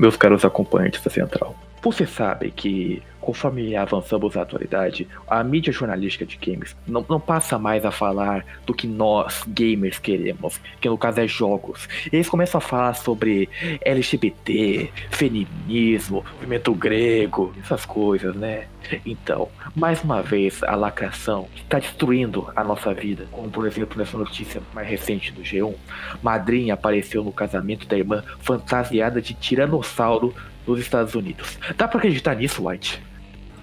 [0.00, 1.54] meus caros acompanhantes da Central.
[1.82, 7.60] Você sabe que, conforme avançamos na atualidade, a mídia jornalística de games não, não, passa
[7.60, 11.88] mais a falar do que nós, gamers, queremos, que no caso é jogos.
[12.12, 13.48] Eles começam a falar sobre
[13.82, 18.66] LGBT, feminismo, movimento grego, essas coisas, né?
[19.06, 23.28] Então, mais uma vez, a lacração está destruindo a nossa vida.
[23.30, 25.72] Como, por exemplo, nessa notícia mais recente do G1,
[26.20, 30.34] madrinha apareceu no casamento da irmã fantasiada de tiranossauro
[30.66, 31.58] nos Estados Unidos.
[31.76, 33.09] Dá para acreditar nisso, White?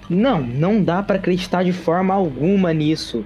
[0.10, 3.26] Não, não dá para acreditar de forma alguma nisso.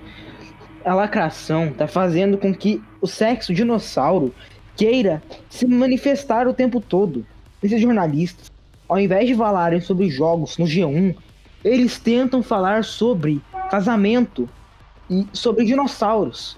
[0.84, 4.34] A lacração tá fazendo com que o sexo dinossauro
[4.76, 7.26] queira se manifestar o tempo todo.
[7.62, 8.52] Esses jornalistas,
[8.90, 11.16] ao invés de falarem sobre jogos no G1,
[11.64, 14.50] eles tentam falar sobre casamento
[15.08, 16.58] e sobre dinossauros.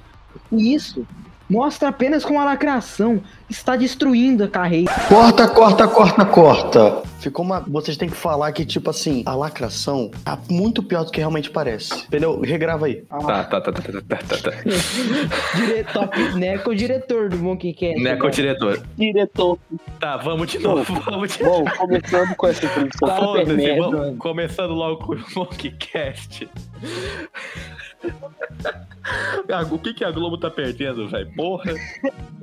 [0.52, 1.06] E isso
[1.50, 4.92] mostra apenas como a lacração está destruindo a carreira.
[5.08, 7.04] Corta, corta, corta, corta.
[7.20, 7.62] Ficou uma.
[7.62, 11.50] Vocês têm que falar que, tipo assim, a lacração tá muito pior do que realmente
[11.50, 11.94] parece.
[12.06, 12.42] Entendeu?
[12.42, 13.04] Regrava aí.
[13.10, 13.20] Ah.
[13.20, 14.52] Tá, tá, tá, tá, tá, tá, tá.
[15.56, 18.02] diretor, Neco, diretor do Monkey Cast.
[18.02, 18.84] Neco, diretor.
[18.98, 19.58] Diretor.
[20.00, 20.94] Tá, vamos de novo.
[21.06, 23.08] Vamos de Bom, começando com essa introdução.
[23.08, 26.50] Tá, vamos, começando logo com o Monkey Cast.
[29.72, 31.32] o que, que a Globo tá perdendo, velho?
[31.36, 31.74] Porra.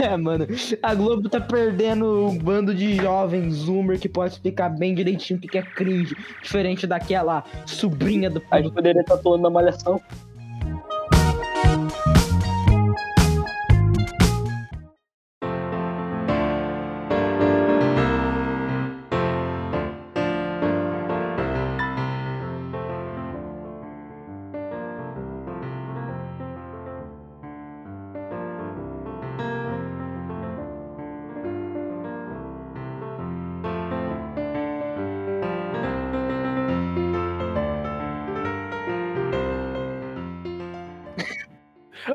[0.00, 0.46] É, mano.
[0.80, 5.42] A Globo tá perdendo um bando de jovens zoomer que pode explicar bem direitinho o
[5.42, 6.14] que, que é cringe.
[6.40, 8.40] Diferente daquela sobrinha do.
[8.52, 10.00] A gente poderia estar atuando na malhação.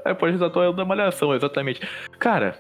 [0.06, 1.82] Aí pode estar atuando na malhação, exatamente.
[2.20, 2.60] Cara,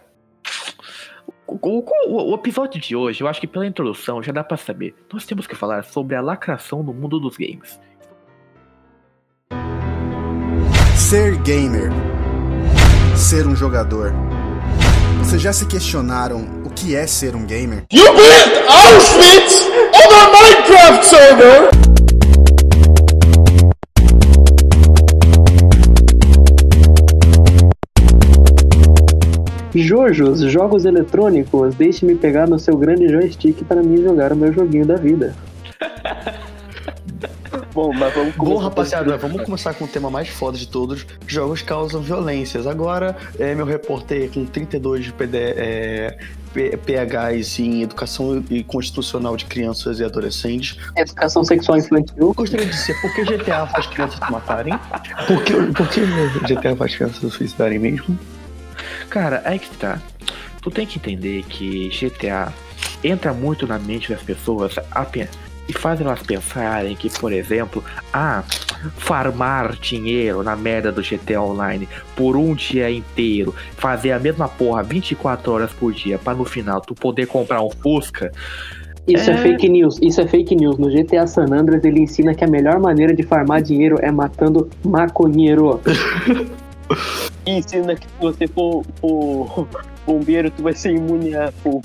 [1.48, 4.96] o, o, o, episódio de hoje, eu acho que pela introdução já dá pra saber.
[5.12, 7.80] Nós temos que falar sobre a lacração no mundo dos games.
[10.96, 11.92] Ser gamer.
[13.16, 14.14] Ser um jogador.
[15.20, 17.86] Vocês já se questionaram o que é ser um gamer?
[17.92, 21.93] You built Auschwitz on a Minecraft server!
[29.75, 34.85] Jojos, jogos eletrônicos, deixe-me pegar no seu grande joystick para mim jogar o meu joguinho
[34.85, 35.35] da vida.
[37.73, 41.07] Bom, mas vamos Bom, rapaziada, vamos começar com o tema mais foda de todos.
[41.25, 42.67] Jogos causam violências.
[42.67, 46.17] Agora, é, meu repórter com 32 de PD, é,
[46.53, 50.78] PHs em Educação e Constitucional de Crianças e Adolescentes.
[50.95, 52.16] Educação Sexual Infantil.
[52.16, 54.73] Eu gostaria de dizer por que GTA faz crianças se matarem?
[55.28, 56.01] Por que, por que
[56.53, 58.17] GTA faz crianças se suicidarem mesmo?
[59.09, 60.02] Cara, aí que tá.
[60.62, 62.53] Tu tem que entender que GTA
[63.03, 64.75] entra muito na mente das pessoas
[65.68, 68.44] e faz elas pensarem que, por exemplo, ah,
[68.97, 74.84] farmar dinheiro na merda do GTA Online por um dia inteiro, fazer a mesma porra
[74.84, 78.31] 24 horas por dia, para no final tu poder comprar um Fusca.
[79.08, 79.34] Isso é...
[79.34, 79.38] é...
[79.38, 80.78] fake news, isso é fake news.
[80.78, 84.69] No GTA San Andreas ele ensina que a melhor maneira de farmar dinheiro é matando
[84.84, 85.81] maconheiro.
[87.46, 89.68] E ensina que se você for, for
[90.06, 91.81] bombeiro, tu vai ser imune a fogo.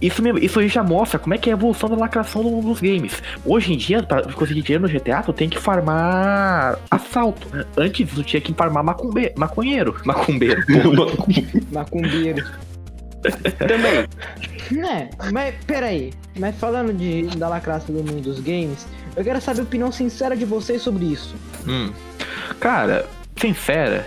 [0.00, 2.80] Isso mesmo, isso aí já mostra como é que é a evolução da lacração dos
[2.80, 3.22] games.
[3.44, 7.46] Hoje em dia, para conseguir dinheiro no GTA, tu tem que farmar assalto.
[7.76, 9.32] Antes tu tinha que farmar macumbe...
[9.36, 10.00] maconheiro.
[10.04, 10.62] Macumbeiro.
[11.72, 12.44] Macumbeiro.
[13.58, 14.06] Também.
[14.86, 16.12] É, mas peraí.
[16.38, 18.86] Mas falando de, da lacração do mundo dos games,
[19.16, 21.34] eu quero saber a opinião sincera de vocês sobre isso.
[21.66, 21.90] Hum.
[22.60, 24.06] Cara, sincera.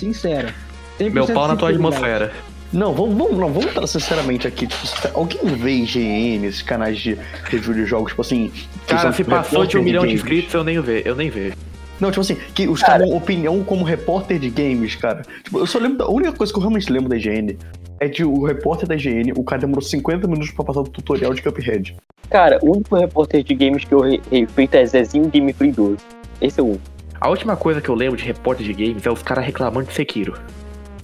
[0.00, 0.54] Sincera.
[0.98, 2.32] Meu pau na tua atmosfera.
[2.72, 4.66] Não, vamos, vamos, não, vamos falar sinceramente aqui.
[4.66, 8.52] Tipo, alguém vê IGN, esses canais de review de jogos, tipo assim.
[8.86, 11.56] Cara, se passou de um milhão de inscritos, eu nem vejo, eu nem vejo.
[11.98, 15.22] Não, tipo assim, que os caras dão opinião como repórter de games, cara.
[15.42, 15.98] Tipo, eu só lembro.
[15.98, 17.58] Da, a única coisa que eu realmente lembro da IGN
[17.98, 21.34] é de o repórter da IGN, o cara demorou 50 minutos pra passar o tutorial
[21.34, 21.96] de Cuphead.
[22.30, 25.98] Cara, o único repórter de games que eu respeito é Zezinho Game Free 12.
[26.40, 26.99] Esse é o único.
[27.20, 29.92] A última coisa que eu lembro de repórter de games é os caras reclamando de
[29.94, 30.38] Sekiro.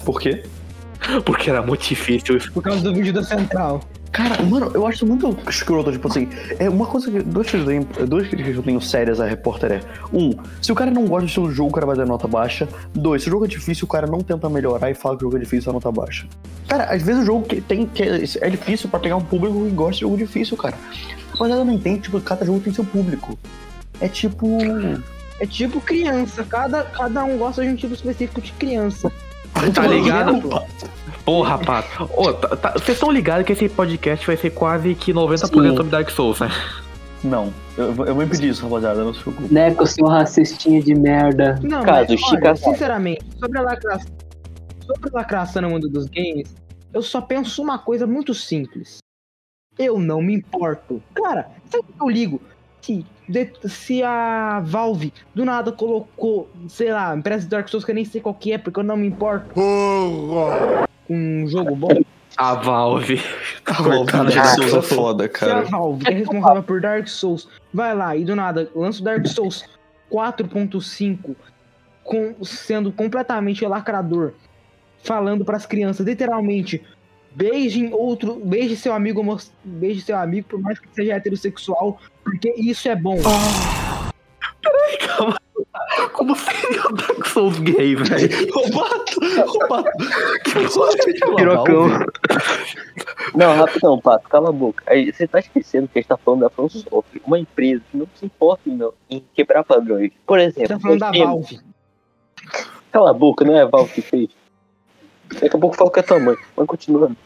[0.04, 0.42] Por quê?
[1.24, 2.38] Porque era muito difícil.
[2.54, 3.80] Por causa do vídeo da central.
[4.12, 6.26] Cara, mano, eu acho muito escroto, tipo assim,
[6.58, 7.18] é uma coisa que.
[7.22, 9.80] Duas, críticas- duas críticas que eu tenho sérias a repórter é:
[10.10, 10.30] um,
[10.62, 12.66] se o cara não gosta do estilo do jogo, o cara vai dar nota baixa.
[12.94, 15.26] Dois, se o jogo é difícil, o cara não tenta melhorar e fala que o
[15.26, 16.26] jogo é difícil, a nota baixa.
[16.66, 19.62] Cara, às vezes o jogo que tem, que é, é difícil pra pegar um público
[19.66, 20.76] que gosta de jogo difícil, cara.
[21.32, 23.38] Rapaziada, não entende, tipo, cada jogo tem seu público.
[24.00, 24.46] É tipo.
[25.38, 29.12] É tipo criança, cada, cada um gosta de um tipo específico de criança.
[29.74, 30.30] Tá ligado?
[30.36, 30.62] Exemplo,
[31.24, 32.10] Porra, Pato.
[32.14, 35.76] Ô, tá- tá- Vocês estão ligados que esse podcast vai ser quase que 90% Sim.
[35.76, 36.48] sobre Dark Souls, né?
[37.24, 39.52] Não, eu, eu vou impedir isso, rapaziada, não se preocupe.
[39.52, 41.58] Neco, seu racistinha de merda.
[41.62, 44.12] Não, Caso mas, olha, sinceramente, sobre a lacração,
[44.86, 46.54] sobre a lacração no mundo dos games,
[46.92, 48.98] eu só penso uma coisa muito simples.
[49.78, 51.02] Eu não me importo.
[51.14, 52.40] Cara, sabe o que eu ligo?
[52.80, 57.90] Se, de- se a Valve do nada colocou, sei lá, empresa de Dark Souls que
[57.90, 61.88] eu nem sei qual que é, porque eu não me importo com um jogo bom.
[62.38, 63.18] A Valve.
[63.64, 65.62] A Valve Dark de Souls é foda, Se a cara.
[65.62, 69.26] Valve, que é responsável por Dark Souls, vai lá e do nada lança o Dark
[69.26, 69.64] Souls
[70.12, 71.34] 4.5
[72.04, 74.32] com, sendo completamente lacrador,
[75.02, 76.82] falando pras crianças, literalmente,
[77.36, 79.22] beijem outro, beije seu amigo,
[79.62, 83.18] beije seu amigo, por mais que seja heterossexual, porque isso é bom.
[86.14, 88.48] Como seria o Dark Souls gay, velho?
[88.54, 88.70] Ô,
[89.68, 90.00] Pato!
[90.44, 91.88] Que coisa de Pirocão.
[93.34, 94.82] Não, rapidão, Pato, cala a boca.
[94.86, 97.98] Aí, você tá esquecendo que a gente tá falando da From Software, uma empresa que
[97.98, 100.10] não se importa não, em quebrar padrões.
[100.26, 101.60] Por Você exemplo, tá falando da Valve.
[102.90, 104.30] Cala a boca, não é a Valve que fez.
[105.34, 106.36] Daqui a pouco fala com a tua mãe.
[106.56, 107.16] Mas continuando.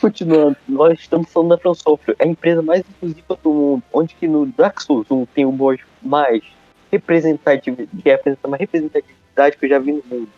[0.00, 4.26] Continuando, nós estamos falando da From Software, a empresa mais inclusiva do mundo, onde que
[4.26, 6.42] no Dark Souls 1 tem o boss mais
[6.90, 10.28] representativo, que representa mais representatividade que eu já vi no mundo.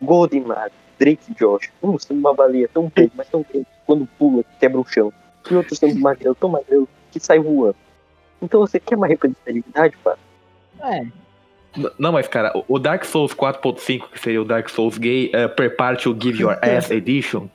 [0.00, 4.06] Golden Mario, Drake Josh, um sendo uma baleia tão grande, mas tão grande, que quando
[4.18, 5.12] pula, quebra o chão.
[5.50, 7.76] E outro sendo magrelo, tão magrelo, que sai voando.
[8.40, 10.16] Então você quer uma representatividade, pá?
[10.80, 11.06] É,
[11.98, 15.96] Não, mas cara, o- Dark Souls 4.5, que seria o Dark Souls gay, uh, Prepare
[15.98, 17.48] to Give Your Ass Edition,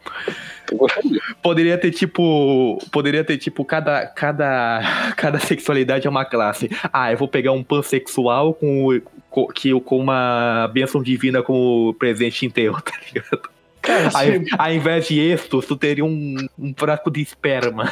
[1.42, 2.78] poderia ter tipo.
[2.92, 4.82] Poderia ter tipo, cada, cada,
[5.18, 6.70] cada sexualidade é uma classe.
[6.92, 12.42] Ah, eu vou pegar um pansexual com, com, que, com uma bênção divina como presente
[12.42, 13.50] de enterro, tá ligado?
[13.84, 17.92] Cara, Aí, ao invés de estos, tu teria um, um fraco de esperma.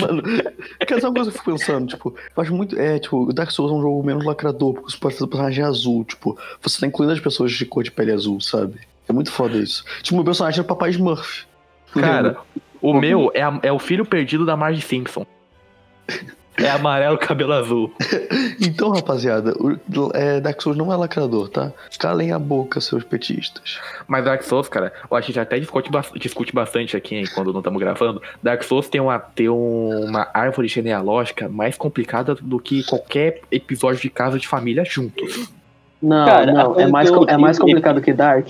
[0.00, 0.22] mano,
[0.78, 2.78] essa é uma coisa que eu fico pensando, tipo, eu acho muito.
[2.78, 5.64] É, tipo, o Dark Souls é um jogo menos lacrador, porque você pode fazer personagem
[5.64, 8.74] azul, tipo, você tá incluindo as pessoas de cor de pele azul, sabe?
[9.08, 9.84] É muito foda isso.
[10.02, 11.44] Tipo, meu personagem é o Papai Smurf.
[11.94, 12.36] Cara,
[12.80, 15.26] o meu é, a- é o filho perdido da Marge Simpson.
[16.56, 17.92] É amarelo, cabelo azul.
[18.64, 19.76] Então, rapaziada, o,
[20.14, 21.72] é, Dark Souls não é lacrador, tá?
[21.98, 23.80] Calem a boca, seus petistas.
[24.06, 27.52] Mas Dark Souls, cara, eu acho que já até discute, discute bastante aqui hein, quando
[27.52, 28.22] não estamos gravando.
[28.40, 34.10] Dark Souls tem, uma, tem uma árvore genealógica mais complicada do que qualquer episódio de
[34.10, 35.50] casa de família juntos.
[36.00, 38.48] Não, Cara, a não, é coisa mais, é mais complicado que Dark.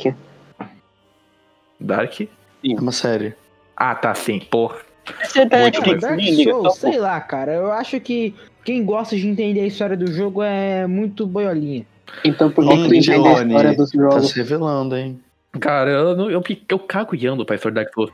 [1.81, 2.21] Dark?
[2.21, 2.29] É
[2.79, 3.35] uma série.
[3.77, 4.77] Ah, tá, sim, porra.
[5.23, 6.17] Você tá Netflix, tá
[6.53, 6.71] bom.
[6.71, 8.35] sei lá, cara, eu acho que
[8.65, 11.85] quem gosta de entender a história do jogo é muito boiolinha.
[12.25, 14.29] Então por que Hum, que entende a história dos Tá jogos?
[14.31, 15.19] se revelando, hein?
[15.59, 18.13] Cara, eu, não- eu, eu cago e ando pra história Souls.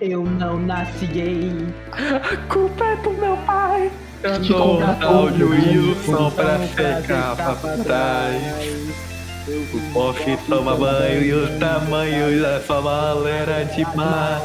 [0.00, 1.50] Eu não nasci gay.
[2.48, 3.90] Culpa é do meu pai.
[4.22, 9.15] Eu não dá o tudo, Wilson pra pra ficar pra pra trás.
[9.48, 14.42] O poste toma banho e o tamanho da sua mala era demais.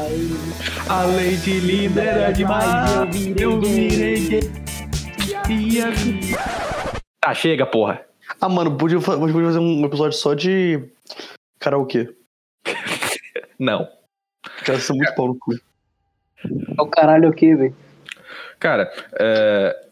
[0.88, 2.88] A Lady Linda era demais.
[3.36, 4.28] Eu virei
[5.48, 5.82] gay.
[5.82, 6.20] Assim.
[7.20, 8.00] Tá, chega, porra.
[8.40, 10.88] Ah, mano, podia, podia fazer um episódio só de
[11.58, 12.14] karaokê.
[13.58, 13.88] Não.
[14.64, 15.54] Cara, isso é muito pau no cu.
[15.54, 17.74] É o caralho o que, velho?
[18.60, 19.86] Cara, é,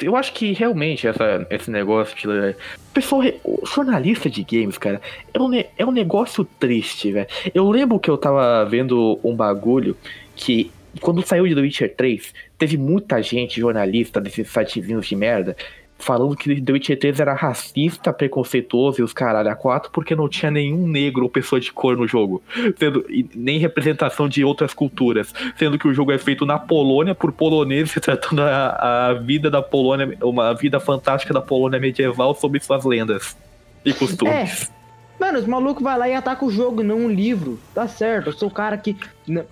[0.00, 2.56] eu acho que realmente essa, esse negócio de.
[2.92, 5.00] Pessoal, re- o jornalista de games, cara,
[5.32, 7.26] é um, é um negócio triste, velho.
[7.54, 9.96] Eu lembro que eu tava vendo um bagulho
[10.36, 10.70] que.
[11.00, 15.56] Quando saiu de The Witcher 3, teve muita gente, jornalista desses sitezinhos de merda,
[15.98, 20.28] falando que The Witcher 3 era racista, preconceituoso e os caralho a quatro, porque não
[20.28, 22.42] tinha nenhum negro ou pessoa de cor no jogo.
[22.78, 27.32] Sendo, nem representação de outras culturas sendo que o jogo é feito na Polônia por
[27.32, 32.84] poloneses, tratando a, a vida da Polônia, uma vida fantástica da Polônia medieval sobre suas
[32.84, 33.36] lendas
[33.84, 34.70] e costumes.
[35.18, 37.58] Mano, os malucos vai lá e ataca o jogo não um livro.
[37.74, 38.96] Tá certo, eu sou o cara que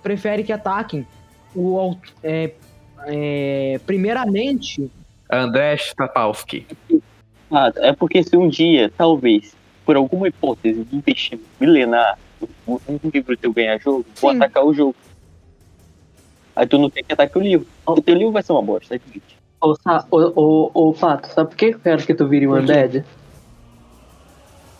[0.01, 1.07] prefere que ataquem
[1.55, 2.51] o é,
[3.05, 4.91] é, primeiramente
[5.33, 6.67] André Stapalski.
[7.51, 12.17] Ah, é porque se um dia, talvez, por alguma hipótese de investimento milenar,
[12.67, 12.79] um
[13.11, 14.37] livro teu ganhar jogo, vou Sim.
[14.37, 14.95] atacar o jogo.
[16.55, 17.67] Aí tu não tem que atacar o livro.
[17.85, 19.37] O teu livro vai ser uma bosta, acredite.
[19.59, 22.55] Ô, Sa- ô, ô, ô, Pato, sabe por que eu quero que tu vire um
[22.55, 23.03] undead?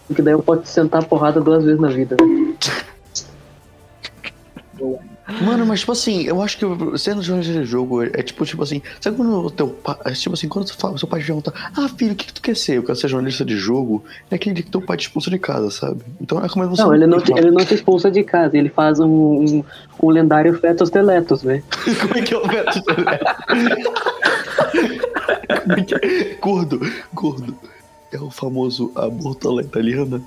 [0.07, 2.57] Porque daí eu posso te sentar a porrada duas vezes na vida, velho.
[5.41, 6.65] Mano, mas tipo assim, eu acho que
[6.97, 10.33] sendo jornalista de jogo é tipo, tipo assim, sabe quando o teu pai, é tipo
[10.33, 12.57] assim, quando tu fala, seu pai te pergunta, ah filho, o que, que tu quer
[12.57, 12.77] ser?
[12.77, 15.39] Eu quero ser jornalista de jogo, é aquele dia que teu pai te expulsa de
[15.39, 16.01] casa, sabe?
[16.19, 16.83] Então é como você.
[16.83, 19.63] Não, ele não, te, ele não te expulsa de casa, ele faz um, um,
[20.01, 21.63] um lendário fetos teletos, velho.
[22.01, 22.83] Como é que é o Beto?
[22.83, 23.19] Como é
[26.03, 26.35] é?
[26.41, 26.81] Gordo,
[27.13, 27.55] gordo.
[28.11, 30.21] É o famoso aborto à italiana.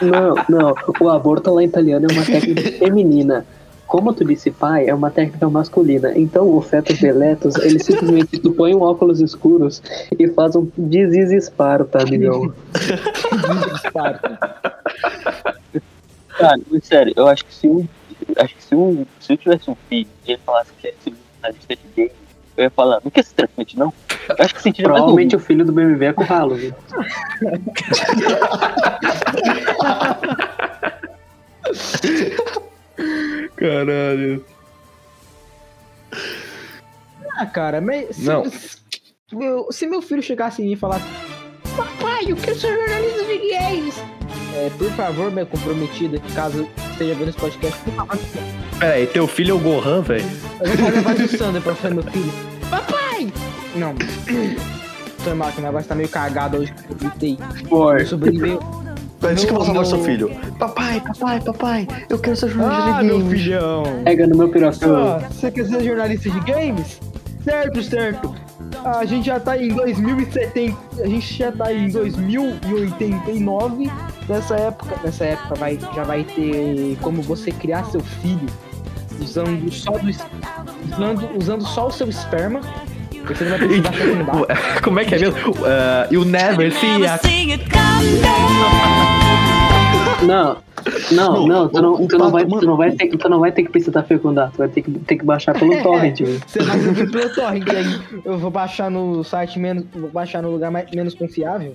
[0.00, 3.46] Não, não, o aborto lá italiano é uma técnica feminina.
[3.90, 6.16] Como tu disse pai, é uma técnica masculina.
[6.16, 9.82] Então o fetos teletos, ele simplesmente tu põe um óculos escuros
[10.16, 12.54] e faz um desesparta, amigão.
[16.38, 17.84] Cara, mas sério, eu acho que se um.
[18.36, 19.04] Acho que se um.
[19.18, 20.94] Se eu tivesse um filho e ele falasse que ser
[21.42, 22.12] jornalista de game,
[22.56, 23.92] eu ia falar, não quer ser traficante, não?
[24.28, 26.72] Eu acho que sentiria mais Provavelmente o filho do BMW é curralo, viu?
[33.56, 34.44] Caralho.
[37.38, 38.16] Ah, cara, mas.
[38.16, 38.44] se- Não.
[38.50, 38.78] Se,
[39.36, 41.04] meu, se meu filho chegasse em mim e falasse:
[41.76, 43.94] Papai, eu quero ser jornalista de games.
[44.56, 48.18] É, por favor, minha comprometida, caso esteja vendo esse podcast, por favor,
[48.80, 50.24] Pera aí, teu filho é o Gohan, velho?
[50.60, 52.32] eu vou voz do Sander pra falar meu filho.
[52.68, 53.32] Papai!
[53.76, 53.94] Não.
[55.18, 57.38] Foi mal, que o negócio tá meio cagado hoje que eu gritei.
[57.70, 58.60] Meu sobrinho veio.
[59.20, 60.30] Deixa que eu Não, do seu filho.
[60.58, 63.42] Papai, papai, papai, eu quero ser jornalista Ah, de meu games.
[63.42, 63.82] filhão!
[64.04, 64.96] Pega no meu pirocão.
[64.96, 67.00] Ah, você quer ser jornalista de games?
[67.44, 68.34] Certo, certo.
[68.84, 70.76] A gente já tá em 2070.
[71.02, 73.90] A gente já tá em 2089.
[74.28, 78.46] Nessa época, nessa época vai, já vai ter como você criar seu filho
[79.20, 82.60] usando só do usando, usando só o seu esperma.
[83.26, 84.82] Você não vai precisar fecundar.
[84.82, 85.50] Como é que é mesmo?
[85.50, 87.20] Uh, you never see a...
[90.22, 90.58] Não,
[91.12, 93.62] não, não, tu não, tu não, vai, tu não vai ter, tu não vai ter
[93.62, 95.82] que precisar fecundar, tu vai ter que, ter que baixar pelo É.
[95.82, 96.40] torrent, velho.
[96.46, 98.20] Você vai ver pelo torrent aí.
[98.24, 99.84] Eu vou baixar no site menos.
[99.94, 101.74] Vou baixar no lugar mais, menos confiável.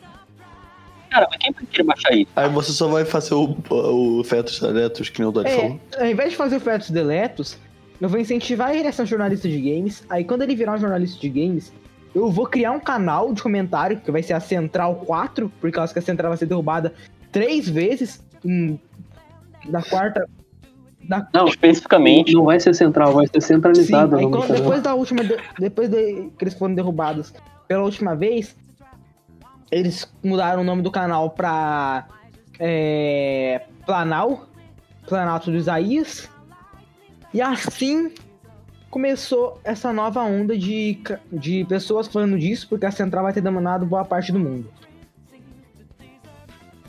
[1.10, 2.32] Cara, mas quem vai querer baixar isso?
[2.36, 5.80] Aí você só vai fazer o, o fetos netos, que nem o Dori falou.
[5.98, 7.58] É, ao invés de fazer o Fetos Deletos,
[8.00, 10.04] eu vou incentivar ele a ser um jornalista de games.
[10.10, 11.72] Aí quando ele virar um jornalista de games,
[12.14, 15.92] eu vou criar um canal de comentário, que vai ser a Central 4, por causa
[15.94, 16.94] que a Central vai ser derrubada
[17.32, 18.24] três vezes.
[18.44, 18.80] em-
[19.68, 20.30] na quarta.
[21.08, 24.18] Na, Não, Especificamente, não vai ser central, vai ser centralizado.
[24.30, 25.24] quando- depois da última.
[25.24, 27.34] de- depois de, que eles foram derrubados
[27.68, 28.56] pela última vez,
[29.72, 32.06] eles mudaram o nome do canal pra.
[32.60, 34.48] É, Planal.
[35.08, 36.30] Planalto do Isaías.
[37.36, 38.14] E assim
[38.90, 40.98] começou essa nova onda de,
[41.30, 44.70] de pessoas falando disso, porque a Central vai ter dominado boa parte do mundo.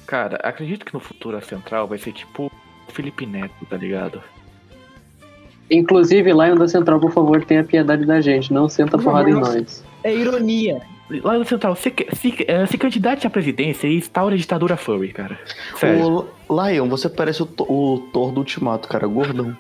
[0.07, 2.47] Cara, acredito que no futuro a central vai ser tipo
[2.89, 4.23] o Felipe Neto, tá ligado?
[5.69, 9.33] Inclusive, Lion da Central, por favor, tenha piedade da gente, não senta Por porrada em
[9.35, 9.83] nós.
[10.05, 10.81] É ironia.
[11.25, 15.13] Lá no Central, se, se, eh, se candidate à presidência e instaura a ditadura furry,
[15.13, 15.37] cara.
[15.75, 16.29] Sério.
[16.49, 19.57] O Lion, você parece o, o Thor do Ultimato, cara, gordão.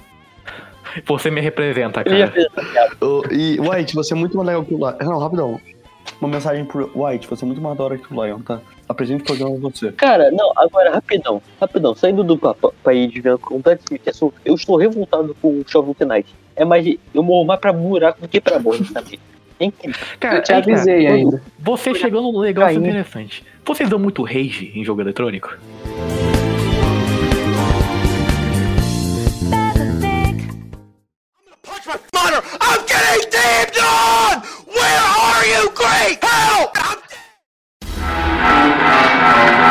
[1.04, 2.32] Você me representa, cara.
[3.00, 4.94] Ô, e, White, você é muito mais legal que o Lion.
[5.00, 5.60] Não, rapidão.
[6.20, 8.60] Uma mensagem pro White, você é muito mais da hora que o Lion, tá?
[8.88, 9.92] Apresente o programa você.
[9.92, 15.36] Cara, não, agora, rapidão, rapidão, saindo do papo ir desviando completamente assunto, eu estou revoltado
[15.42, 16.32] com o Shovel Knight.
[16.54, 19.18] É mais, de- eu morro mais pra buraco do que pra borda, sabe?
[19.60, 20.00] É incrível.
[20.20, 21.42] Cara, Eu te aí, cara, avisei ainda.
[21.58, 22.86] Você chegou num negócio Caindo.
[22.86, 23.44] interessante.
[23.64, 25.56] Vocês dão muito rage em jogo eletrônico?
[32.96, 34.42] at damn!
[34.66, 36.76] Where are you, Great Help!
[37.88, 39.65] I'm!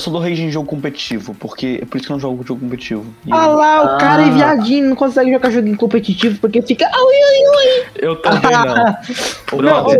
[0.00, 2.42] Eu só dou rage em jogo competitivo, porque é por isso que eu não jogo
[2.46, 3.04] jogo competitivo.
[3.26, 3.98] E- Ah lá, o Ah.
[3.98, 6.86] cara é viadinho, não consegue jogar joguinho competitivo porque fica.
[6.86, 9.60] Ai, ai, Eu também não.
[9.62, 9.90] Não,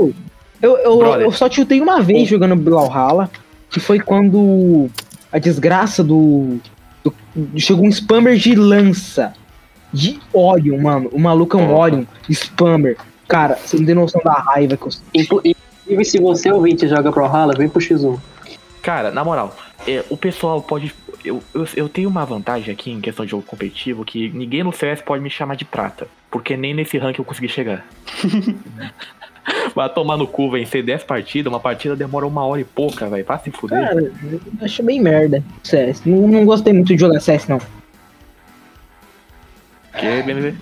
[0.63, 3.31] eu, eu, eu só tiltei uma vez jogando Brawlhalla,
[3.71, 4.89] que foi quando
[5.33, 6.59] a desgraça do,
[7.03, 7.15] do-
[7.57, 9.33] Chegou um spammer de lança.
[9.93, 11.09] De Orion, mano.
[11.13, 11.75] O maluco é um.
[11.75, 12.97] Orion, spammer.
[13.27, 17.11] Cara, você não tem noção da raiva que eu Inclu- Inclusive, se você ouvinte joga
[17.27, 18.19] Rala, vem pro X1.
[18.83, 19.57] Cara, na moral,
[19.87, 20.95] é, o pessoal pode.
[21.25, 24.73] Eu, eu, eu tenho uma vantagem aqui em questão de jogo competitivo que ninguém no
[24.73, 26.09] CS pode me chamar de prata.
[26.31, 27.85] Porque nem nesse rank eu consegui chegar.
[29.75, 33.25] Vai tomar no cu, vencer 10 partidas, uma partida demora uma hora e pouca, velho.
[33.25, 33.89] Vai se fuder.
[33.89, 35.43] Cara, eu acho bem merda.
[35.63, 36.05] CS.
[36.05, 37.59] Não, não gostei muito de jogar CS, não.
[39.99, 40.55] Que, BMV?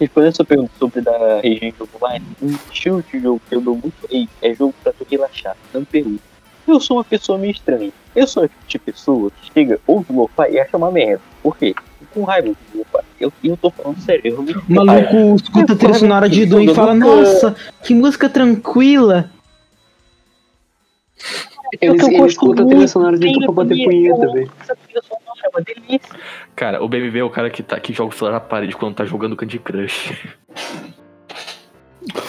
[0.00, 3.54] Respondendo a sua pergunta sobre da região de jogo online, um estilo de jogo que
[3.54, 5.56] eu dou muito rei é jogo pra tu relaxar.
[5.72, 6.33] Não pergunta.
[6.66, 7.92] Eu sou uma pessoa meio estranha.
[8.14, 11.22] Eu sou a tipo de pessoa que chega, ouve o lo-fi e acha uma merda.
[11.42, 11.74] Por quê?
[12.12, 13.04] Com raiva do lo-fi.
[13.20, 14.22] Eu, eu tô falando sério.
[14.24, 19.30] Eu O maluco escuta a trilha sonora de Doom e fala, nossa, que música tranquila.
[21.80, 24.52] Eles, eu gosto escutam a trilha sonora de tudo pra bater punheta, velho.
[25.90, 26.00] É.
[26.54, 28.94] Cara, o BMV é o cara que, tá, que joga o celular na parede quando
[28.94, 30.34] tá jogando Candy Crush.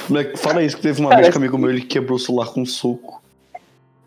[0.10, 2.20] Moleque, fala isso que teve uma Cara, vez que um amigo meu ele quebrou o
[2.20, 3.22] celular com um soco.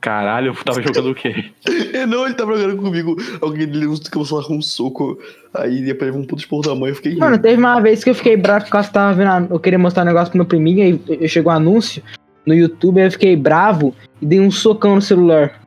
[0.00, 1.47] Caralho, eu tava jogando o quê?
[1.93, 3.17] É, não, ele tava jogando comigo.
[3.40, 5.19] Alguém dele quebrou o celular com um soco.
[5.52, 6.90] Aí depois um puto esporro da mãe.
[6.90, 7.21] Eu fiquei rindo.
[7.25, 9.28] Mano, teve uma vez que eu fiquei bravo por causa que tava vendo.
[9.28, 12.02] a- Eu queria mostrar um negócio pro meu priminho, aí eu- chegou um anúncio
[12.47, 15.61] no YouTube, aí eu fiquei bravo e dei um socão no celular.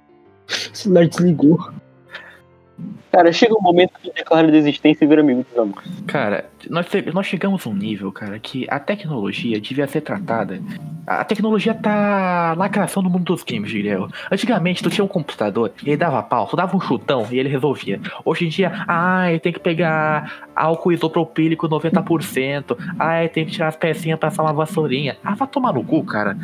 [0.48, 1.60] O celular desligou.
[3.12, 5.84] Cara, chega um momento que tu declara desistência e vira amigo dos amigos.
[6.08, 10.62] Cara, nós, nós chegamos a um nível, cara, que a tecnologia devia ser tratada.
[11.06, 14.08] A tecnologia tá lacração no mundo dos games, diria eu.
[14.32, 18.00] Antigamente, tu tinha um computador, ele dava pau, tu dava um chutão e ele resolvia.
[18.24, 22.78] Hoje em dia, ai, tem que pegar álcool isopropílico 90%.
[22.98, 25.18] Ai, tem que tirar as pecinhas pra passar uma vassourinha.
[25.24, 26.38] Ah, vai tomar no cu, cara.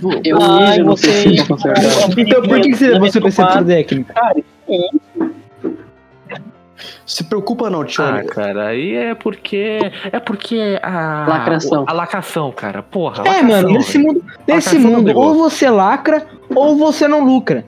[0.00, 1.84] Tu- Eu Ai, você- PC pra consertar.
[2.18, 4.12] Então por que, que você seu PC pro técnico?
[4.12, 5.00] Cara, que
[7.04, 8.04] Se preocupa não, tio.
[8.04, 9.78] Ah, cara, aí é porque.
[10.12, 11.26] É porque a.
[11.28, 11.84] Lacração.
[11.86, 12.82] A lacração, cara.
[12.82, 13.24] Porra.
[13.24, 14.06] É, lacração, mano, nesse velho.
[14.06, 17.64] mundo, nesse Lacração mundo, ou você lacra, ou você não lucra.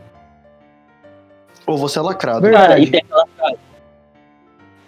[1.66, 2.40] Ou você é lacrado.
[2.42, 2.66] Verdade.
[2.66, 3.58] Cara, e tem frase.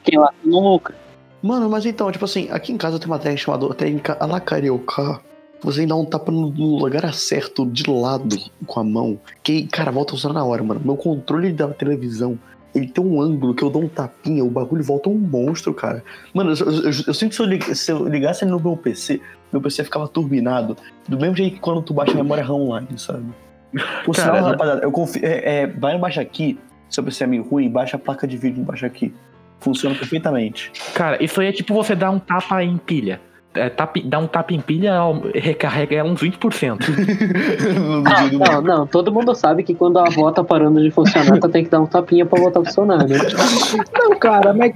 [0.05, 0.95] Quem lá não lucra.
[1.43, 5.21] Mano, mas então, tipo assim, aqui em casa tem uma técnica chamada técnica alacarioca.
[5.63, 8.37] Você dá um tapa no, lugar certo, de lado,
[8.67, 9.19] com a mão.
[9.43, 10.81] Que, cara, volta a funcionar na hora, mano.
[10.85, 12.37] Meu controle da televisão,
[12.75, 16.03] ele tem um ângulo que eu dou um tapinha, o bagulho volta um monstro, cara.
[16.33, 18.77] Mano, eu, eu- eu- sinto que se eu, lig- se eu ligasse ele no meu
[18.77, 19.21] PC,
[19.53, 20.77] meu PC ficava turbinado.
[21.09, 23.25] Do mesmo jeito que quando tu baixa a memória RAM online, sabe?
[24.05, 25.23] Por Cara, sinal, rapaziada, eu confio.
[25.25, 26.59] É, é, vai embaixo aqui,
[26.89, 29.13] seu PC é meio ruim, baixa a placa de vídeo embaixo aqui.
[29.61, 30.73] Funciona perfeitamente.
[30.95, 33.21] Cara, isso aí é tipo você dar um tapa em pilha.
[33.55, 34.95] É, tapa, dar um tapa em pilha,
[35.35, 36.79] recarrega uns 20%.
[37.75, 41.39] No Não, não, não, todo mundo sabe que quando a avó tá parando de funcionar,
[41.39, 43.17] tu tem que dar um tapinha pra voltar a funcionar, né?
[43.93, 44.75] Não, cara, mas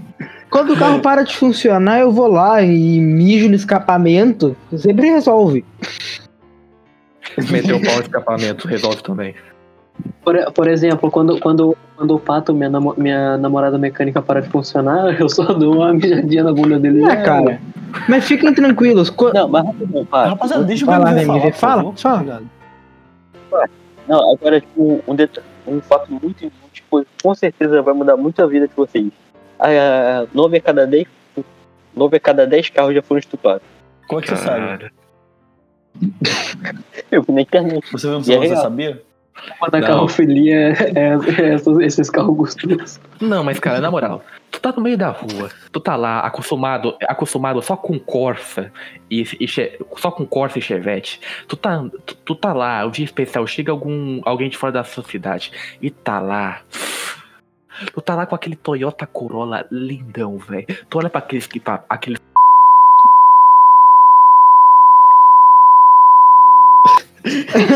[0.51, 5.65] quando o carro para de funcionar, eu vou lá e mijo no escapamento, sempre resolve.
[7.51, 9.35] Meter o pau no escapamento, resolve também.
[10.23, 14.49] Por, por exemplo, quando, quando, quando o pato, minha, namo- minha namorada mecânica, para de
[14.49, 17.05] funcionar, eu só dou uma mijadinha na bunda dele.
[17.05, 17.61] É, cara.
[18.09, 19.09] Mas fiquem tranquilos.
[19.11, 20.29] co- Não, mas rapidão, para.
[20.31, 21.13] Rapaziada, deixa eu falar,
[21.53, 21.97] fala, favor.
[21.97, 22.15] fala.
[22.21, 22.47] Obrigado.
[24.09, 28.47] Não, agora, tipo, um, um fato muito inútil, tipo, com certeza vai mudar muito a
[28.47, 29.11] vida de vocês.
[29.59, 31.07] A, 9 a cada 10
[31.95, 33.63] 9 a cada 10 carros já foram estuprados.
[34.07, 34.61] Como é que você sabe?
[34.67, 34.93] Cara,
[37.11, 37.91] Eu vi na internet.
[37.91, 39.03] Você E é você sabia?
[39.61, 39.87] Uma da Não.
[39.87, 43.01] carrofilia é, é- é esses carros gostosos.
[43.21, 46.97] Não, mas cara, na moral, tu tá no meio da rua, tu tá lá acostumado,
[47.03, 48.73] acostumado só com Corsa
[49.11, 49.47] e, e
[49.97, 51.21] só com Corsa e Chevette.
[51.47, 54.85] Tu tá, tu, tu tá lá, o dia especial chega algum alguém de fora da
[54.85, 56.61] sua cidade e tá lá.
[57.93, 60.67] Tu tá lá com aquele Toyota Corolla lindão, velho.
[60.89, 61.85] Tu olha pra aqueles que tá,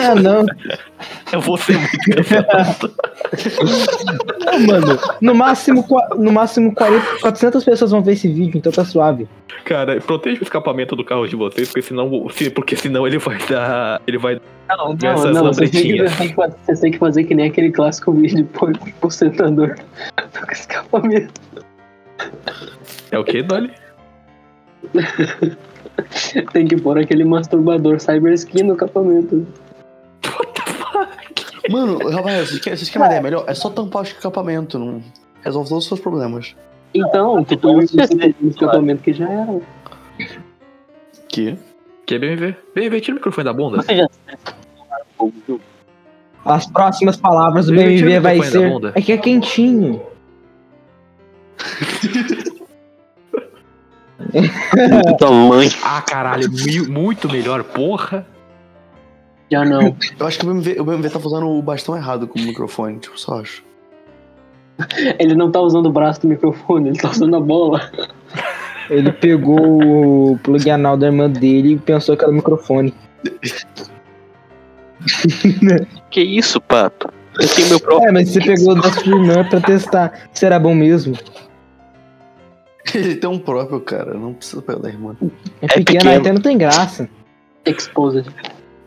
[0.08, 0.46] Ah, não.
[1.32, 2.94] eu vou ser muito cancelado.
[4.46, 4.98] Não, mano.
[5.20, 5.84] No máximo,
[6.16, 9.28] no máximo 40, 400 pessoas vão ver esse vídeo, então tá suave.
[9.64, 13.38] Cara, proteja o escapamento do carro de vocês, porque senão, se- porque senão ele vai
[13.48, 16.12] dar, ele vai Não, Ver essas não, você tem, que, lambretinhas.
[16.66, 19.74] você tem que fazer- que nem aquele clássico vídeo por, por sentador
[20.16, 21.40] do escapamento.
[23.10, 23.70] é o que, Dolly?
[26.52, 29.46] Tem que pôr aquele masturbador cyber skin no escapamento.
[31.70, 33.44] Mano, rapaz, vocês querem, uma ideia melhor?
[33.46, 35.02] É só tampar o escapamento, não
[35.42, 36.56] resolve todos os seus problemas.
[36.92, 37.96] Então, tu põe isso
[38.40, 39.60] no escapamento que já era.
[41.28, 41.56] Que?
[42.06, 42.56] Que é BMW?
[42.74, 43.82] BMW, tira o microfone da bunda.
[43.82, 44.08] Você já?
[46.44, 48.92] As próximas palavras do BMV o vai ser.
[48.94, 50.02] É que é quentinho.
[55.18, 55.68] Tua mãe.
[55.82, 56.48] Ah, caralho,
[56.88, 58.26] muito melhor, porra.
[59.50, 59.96] Já não.
[60.18, 63.18] Eu acho que o BMV, o BMV tá usando o bastão errado como microfone, tipo,
[63.18, 63.64] só acho.
[65.18, 67.90] Ele não tá usando o braço do microfone, ele tá usando a bola.
[68.88, 72.94] Ele pegou o plug anal da irmã dele e pensou que era o microfone.
[76.10, 77.08] Que isso, pato?
[77.38, 78.08] Eu tenho meu próprio.
[78.08, 81.16] É, mas você pegou da sua irmã pra testar se era bom mesmo.
[82.94, 85.16] Ele tem um próprio, cara, não precisa pegar da irmã.
[85.60, 86.20] É pequeno, pequeno.
[86.20, 87.08] até não tem graça.
[87.64, 88.30] Exposed.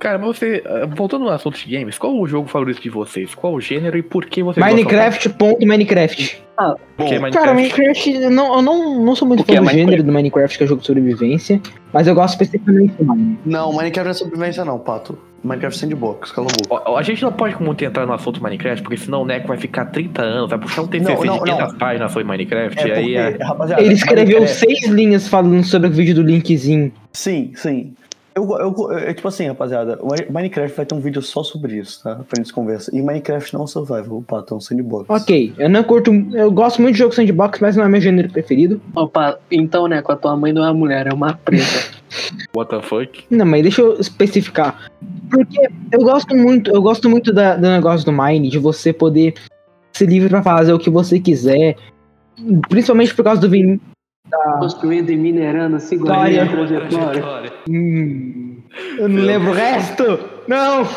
[0.03, 3.33] Cara, mas você, ah, voltando no assunto de games, qual o jogo favorito de vocês?
[3.33, 6.41] Qual o gênero e por que vocês Minecraft, ponto Minecraft.
[6.57, 6.75] gostam?
[6.97, 7.37] Porque Minecraft.
[7.39, 9.89] Cara, Minecraft, eu não, eu não, não sou muito Porque fã do Minecraft.
[9.91, 11.61] gênero do Minecraft, que é jogo de sobrevivência,
[11.93, 13.39] mas eu gosto especificamente do Minecraft.
[13.45, 15.17] Não, Minecraft não é sobrevivência não, pato.
[15.41, 16.83] Minecraft Sandbox, cala a boca.
[16.89, 19.57] Ó, A gente não pode muito entrar no assunto Minecraft, porque senão o Neco vai
[19.57, 21.79] ficar 30 anos, vai puxar um TCC Não, não, de 500 não.
[21.79, 23.37] páginas sobre Minecraft, É e aí é...
[23.43, 26.91] rapaziada, Ele escreveu Minecraft- seis linhas falando sobre o vídeo do Linkzinho.
[27.11, 27.93] Sim, sim.
[28.35, 31.77] Eu, go- eu, go- é tipo assim, rapaziada, Minecraft vai ter um vídeo só sobre
[31.77, 32.15] isso, tá?
[32.15, 32.89] Pra gente conversa.
[32.95, 35.05] E Minecraft não é um survival, o pato, é um sandbox.
[35.09, 36.11] Ok, eu não curto.
[36.33, 38.81] Eu gosto muito de jogo sandbox, mas não é meu gênero preferido.
[38.95, 41.63] Opa, então, né, com a tua mãe não é uma mulher, é uma preta.
[42.55, 43.23] What the fuck?
[43.29, 44.89] Não, mas deixa eu especificar.
[45.29, 49.33] Porque eu gosto muito, eu gosto muito da- do negócio do Mine, de você poder
[49.91, 51.75] ser livre pra fazer o que você quiser.
[52.67, 53.49] Principalmente por causa do
[54.25, 54.59] Vin.
[54.59, 56.43] Construindo e minerando, segurando História.
[56.43, 57.53] a trajetória.
[57.69, 58.57] Hum,
[58.97, 60.19] eu não lembro o resto!
[60.47, 60.87] Não!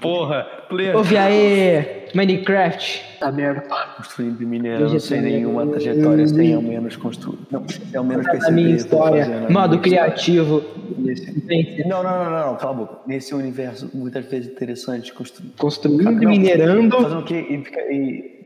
[0.00, 0.96] Porra, player.
[0.96, 3.18] Ouve aí, Minecraft.
[3.20, 3.62] Tá merda.
[3.98, 7.38] Construindo e minerando sem nenhuma trajetória, sem ao menos construir.
[7.50, 8.54] Não, sem ao menos A perceber.
[8.54, 10.58] minha história, modo a minha criativo.
[10.58, 10.80] história.
[10.96, 12.98] Nesse- Nesse- Não, não, não, não, não, cala a boca.
[13.06, 15.50] Nesse universo, muitas vezes interessante construir.
[15.58, 16.96] Construindo e minerando.
[16.96, 17.46] Fazendo o quê?
[17.50, 17.80] E fica.
[17.92, 18.40] E...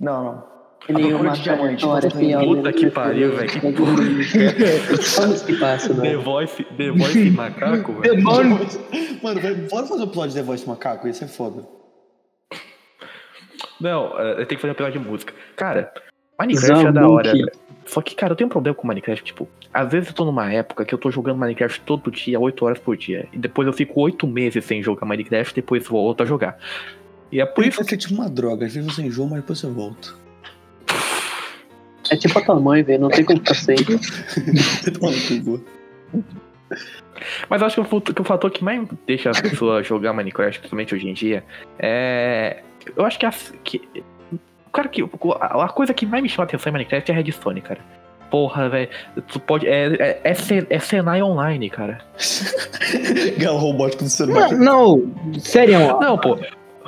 [0.00, 0.55] Não, não.
[0.92, 1.42] Nenhuma diamante.
[1.42, 2.56] trajetória construindo- fiel.
[2.56, 3.50] Puta que pariu, velho.
[3.50, 6.16] Que Anos que passam, The né?
[6.16, 8.22] Voice, The Voice macaco, velho.
[8.24, 11.66] Mano, bora fazer o plot de The Voice Macaco, isso é foda.
[13.80, 15.34] Não, é, eu tenho que fazer um episódio de música.
[15.56, 15.92] Cara,
[16.38, 17.32] Minecraft é da hora.
[17.32, 17.50] Velho.
[17.84, 20.52] Só que, cara, eu tenho um problema com Minecraft, tipo, às vezes eu tô numa
[20.52, 23.28] época que eu tô jogando Minecraft todo dia, 8 horas por dia.
[23.32, 26.58] E depois eu fico 8 meses sem jogar Minecraft, depois volto a jogar.
[27.30, 29.58] E é por isso que é tipo uma droga, às vezes você enjoa, mas depois
[29.58, 30.08] você volta.
[32.10, 33.00] É tipo a tua mãe, velho.
[33.00, 33.76] Não tem como ficar sem.
[37.48, 40.58] Mas acho que o, fut- que o fator que mais deixa as pessoas jogar Minecraft,
[40.58, 41.42] principalmente hoje em dia,
[41.78, 42.58] é.
[42.96, 43.32] Eu acho que a.
[43.64, 43.80] Que,
[44.72, 45.02] cara que.
[45.40, 47.80] A a coisa que mais me chama a atenção em Minecraft é a Redstone, cara.
[48.30, 48.88] Porra, velho.
[49.28, 49.66] Tu pode.
[49.66, 50.36] É, é, é,
[50.70, 52.00] é Senai online, cara.
[53.38, 56.38] Galo robótico do ser Não, não, sério, Não, pô.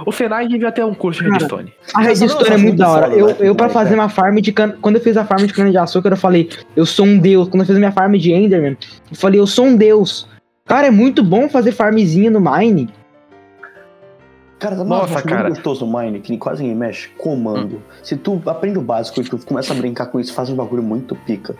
[0.06, 1.72] O Senai devia ter um curso de Redstone.
[1.94, 3.08] a redstone é muito da hora.
[3.12, 4.76] Eu, eu pra fazer uma farm de cana...
[4.80, 7.48] Quando eu fiz a farm de cana de açúcar, eu falei, eu sou um deus.
[7.48, 8.76] Quando eu fiz a minha farm de Enderman,
[9.10, 10.28] eu falei, eu sou um deus.
[10.66, 12.88] Cara, é muito bom fazer farmzinha no Mine.
[14.58, 15.42] Cara, tá Nossa, Nossa, cara.
[15.44, 17.08] muito gostoso no Mine, que quase ninguém mexe.
[17.16, 17.82] Comando.
[18.02, 20.82] Se tu aprende o básico e tu começa a brincar com isso, faz um bagulho
[20.82, 21.54] muito pica.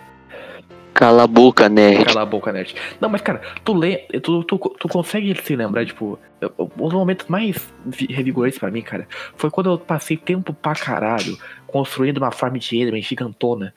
[0.99, 2.07] Cala a boca, nerd.
[2.07, 2.75] Cala a boca, nerd.
[3.01, 3.99] Não, mas, cara, tu lê.
[4.21, 6.19] Tu, tu, tu consegue se lembrar, tipo.
[6.59, 9.07] Um dos momentos mais vi- revigorantes pra mim, cara,
[9.37, 13.73] foi quando eu passei tempo pra caralho construindo uma farm de Enderman gigantona,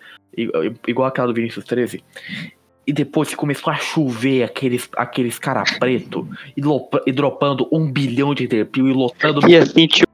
[0.87, 2.03] igual aquela do Vinicius 13.
[2.87, 6.27] E depois que começou a chover aqueles, aqueles cara preto
[7.05, 9.47] e, dropando um bilhão de Enderpeel e lotando.
[9.47, 10.10] E assim, tipo,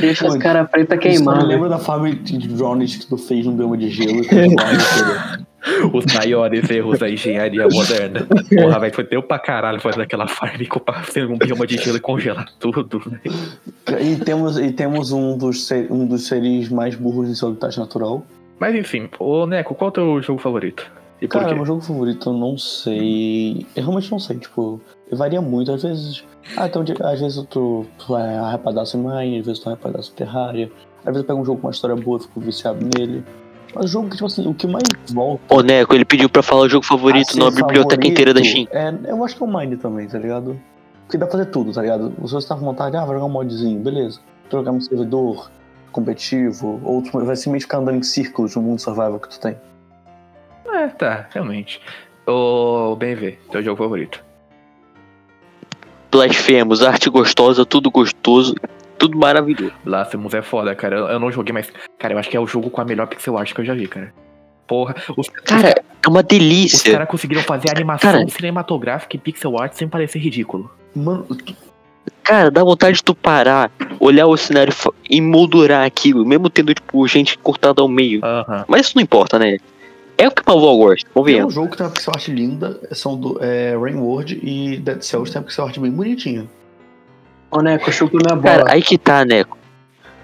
[0.00, 1.54] Deixa os caras preta queimar, eu né?
[1.54, 4.26] lembro da farm de drones que tu fez no bioma de gelo e
[5.92, 8.24] Os maiores erros da engenharia moderna.
[8.54, 10.80] Porra, velho, foi teu pra caralho fazer aquela farm com
[11.34, 14.00] um bioma de gelo e congelar tudo, velho.
[14.00, 17.76] E temos, e temos um, dos ser- um dos seres mais burros em seu habitat
[17.78, 18.24] natural.
[18.60, 20.88] Mas enfim, ô Neco, qual é o teu jogo favorito?
[21.20, 21.54] E por Cara, quê?
[21.54, 23.66] meu jogo favorito eu não sei.
[23.74, 24.80] Eu realmente não sei, tipo,
[25.12, 25.72] varia muito.
[25.72, 26.24] Às vezes.
[26.56, 30.12] Ah, então às vezes tu, tu é arrepadaço em Mine, às vezes tu é arrepadaço
[30.12, 30.72] em Terraria.
[31.00, 33.24] Às vezes eu pego um jogo com uma história boa, fico viciado nele.
[33.74, 35.54] Mas o jogo que, tipo assim, o que mais volta.
[35.54, 38.66] ô Neco, ele pediu pra falar o jogo favorito na biblioteca favorito inteira da Steam.
[38.70, 40.58] É, eu acho que é o Mine também, tá ligado?
[41.02, 42.12] Porque dá pra fazer tudo, tá ligado?
[42.26, 44.20] Se você tá com vontade, ah, vai jogar um modzinho, beleza.
[44.50, 45.50] Jogar um servidor
[45.92, 49.56] competitivo, ou tu vai simplesmente ficar andando em círculos no mundo survival que tu tem.
[50.68, 51.80] É, tá, realmente.
[52.26, 54.24] Ô, BMV, teu jogo favorito.
[56.10, 58.54] Blasfemos, arte gostosa, tudo gostoso,
[58.98, 59.72] tudo maravilhoso.
[59.84, 60.96] Blasphemous é foda, cara.
[60.96, 63.06] Eu, eu não joguei, mas, cara, eu acho que é o jogo com a melhor
[63.06, 64.12] pixel art que eu já vi, cara.
[64.66, 65.68] Porra, os, Cara,
[66.04, 66.92] é uma os delícia.
[66.92, 68.28] caras conseguiram fazer animação Cara.
[68.28, 70.70] cinematográfica e pixel art sem parecer ridículo.
[70.94, 71.24] Mano,
[72.22, 74.72] Cara, dá vontade de tu parar, olhar o cenário
[75.08, 78.20] e moldurar aquilo, mesmo tendo, tipo, gente cortada ao meio.
[78.24, 78.64] Aham.
[78.66, 79.58] Mas isso não importa, né?
[80.18, 81.54] É o que eu gosto, Tem um convenhamos.
[81.54, 85.30] jogo que tem uma pixel art linda, são do é, Rain World e Dead Cells
[85.30, 86.46] tem uma pixel art bem bonitinha.
[87.50, 88.58] Ô, Neco, chupa minha bola.
[88.64, 89.56] Cara, aí que tá, Neco.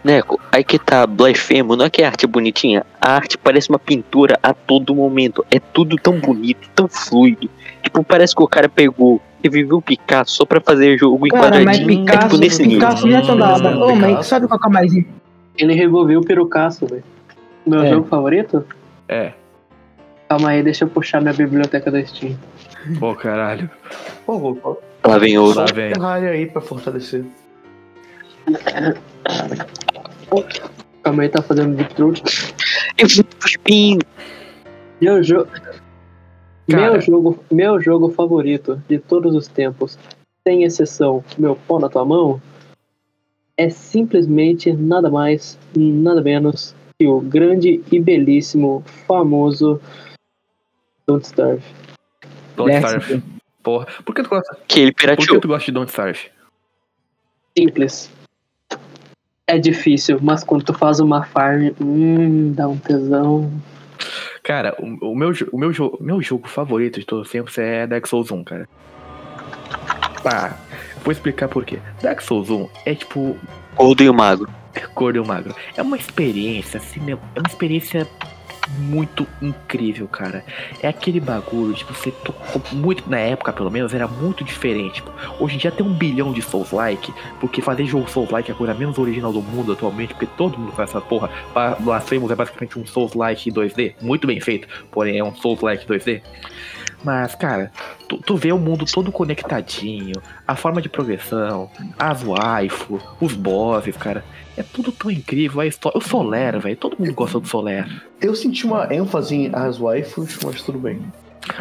[0.02, 2.84] Neco, aí que tá, Blasphemo, não é que a arte é bonitinha.
[3.00, 5.44] A arte parece uma pintura a todo momento.
[5.50, 7.48] É tudo tão bonito, tão fluido.
[7.82, 11.50] Tipo, parece que o cara pegou e viveu o Picasso só pra fazer jogo Cara,
[11.64, 11.86] mas enquadradinho.
[12.04, 12.88] Picasso, é tipo nesse nível.
[12.88, 13.68] Picasso já tá dava.
[13.70, 14.28] Hum, Ô, mas Picasso.
[14.28, 14.92] sabe qual que é mais
[15.56, 17.04] Ele revolveu o perucaço, velho.
[17.64, 17.90] Meu É.
[17.90, 18.64] jogo favorito?
[19.08, 19.32] É.
[20.32, 22.38] Calma aí, deixa eu puxar minha biblioteca da Steam.
[22.98, 23.70] Pô, caralho.
[24.24, 25.60] Pô, vou Lá vem outro.
[25.60, 25.92] Lá vem.
[25.92, 27.22] Terraria aí pra fortalecer.
[31.02, 32.22] Calma aí, tá fazendo deep throat.
[32.96, 33.98] Eu fui.
[35.02, 35.50] Meu jogo.
[36.66, 39.98] Meu jogo, meu jogo favorito de todos os tempos,
[40.48, 42.40] sem exceção, meu pau na tua mão,
[43.58, 49.78] é simplesmente nada mais, nada menos que o grande e belíssimo, famoso
[51.12, 51.62] Don't Starve.
[52.56, 53.22] Don't Starve.
[53.62, 53.86] Porra.
[54.04, 56.30] Por que tu gosta, Que ele por que tu gosta de Don't Starve?
[57.56, 58.10] Simples.
[59.46, 63.52] É difícil, mas quando tu faz uma farm, hum, dá um tesão.
[64.42, 67.86] Cara, o, o meu, o meu, jo- meu jogo favorito de todos os tempos é
[67.86, 68.68] Dark Souls 1, cara.
[70.22, 70.56] Pá,
[71.04, 71.78] vou explicar por quê.
[72.00, 73.36] Dark Souls 1 é tipo
[73.76, 74.48] Gordo e o magro.
[74.94, 75.54] gordo e o magro.
[75.76, 78.06] É uma experiência, cinema, é uma experiência
[78.78, 80.44] muito incrível, cara.
[80.82, 85.02] É aquele bagulho, tipo, você tocou muito, na época pelo menos, era muito diferente.
[85.38, 88.74] Hoje em dia tem um bilhão de Souls-like, porque fazer jogo Souls-like é a coisa
[88.74, 91.30] menos original do mundo atualmente, porque todo mundo faz essa porra.
[91.80, 96.22] Blasphemous é basicamente um Souls-like 2D, muito bem feito, porém é um Souls-like 2D.
[97.04, 97.72] Mas, cara,
[98.08, 103.96] tu, tu vê o mundo todo conectadinho, a forma de progressão, as waifu, os bosses,
[103.96, 104.24] cara.
[104.56, 105.98] É tudo tão incrível, a história.
[105.98, 106.76] O Solera, velho.
[106.76, 107.88] Todo mundo gosta do Solera.
[108.20, 111.00] Eu senti uma ênfase em as waifus, mas tudo bem.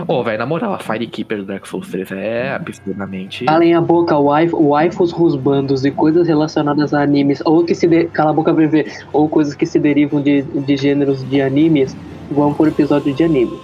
[0.08, 3.46] Ô, velho, na moral, a Firekeeper do Dark Souls 3 é absurdamente.
[3.46, 7.88] Calem a boca, waif, waifus rusbandos e coisas relacionadas a animes, ou que se.
[7.88, 11.96] De, cala a boca, bebê, ou coisas que se derivam de, de gêneros de animes,
[12.30, 13.60] vão por episódio de anime.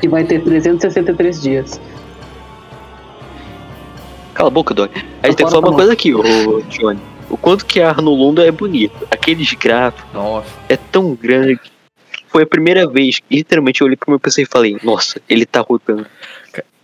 [0.00, 1.80] Que vai ter 363 dias.
[4.34, 4.92] Cala a boca, Dog.
[5.22, 5.76] A gente tem que falar tá uma bom.
[5.76, 6.22] coisa aqui, ô
[6.68, 7.13] Johnny.
[7.34, 8.94] O quanto que a Arnolunda é bonito.
[9.10, 10.48] Aqueles gráficos Nossa.
[10.68, 11.58] é tão grande.
[12.28, 15.44] Foi a primeira vez que literalmente eu olhei pro meu PC e falei, nossa, ele
[15.44, 16.06] tá rotando.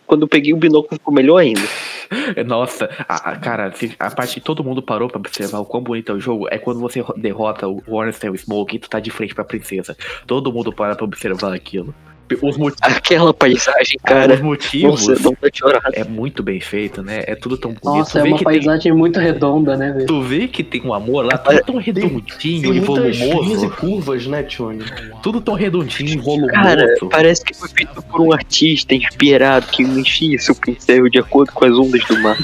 [0.04, 1.60] Quando eu peguei o binóculo ficou melhor ainda.
[2.44, 6.10] Nossa, a, a- cara, a parte que todo mundo parou pra observar o quão bonito
[6.10, 9.12] é o jogo é quando você ro- derrota o Ornstein Smoke e tu tá de
[9.12, 9.96] frente pra princesa.
[10.26, 11.94] Todo mundo para pra observar aquilo.
[12.42, 14.34] Os, mo- Aquela paisagem, cara.
[14.34, 15.82] os motivos Nossa, não tá chorando.
[15.94, 17.24] é muito bem feito, né?
[17.26, 17.84] É tudo tão bonito.
[17.98, 20.06] Nossa, tu, é vê uma que tem, paisagem muito redonda, né, velho?
[20.06, 23.70] tu vê que tem um amor lá, tudo tão redondinho Tem e linhas e volumoso.
[23.70, 24.84] curvas, né, Tony?
[25.22, 26.52] Tudo tão redondinho e volumoso.
[26.52, 31.52] Cara, parece que foi feito por um artista inspirado que mexia seu pincel de acordo
[31.52, 32.36] com as ondas do mar.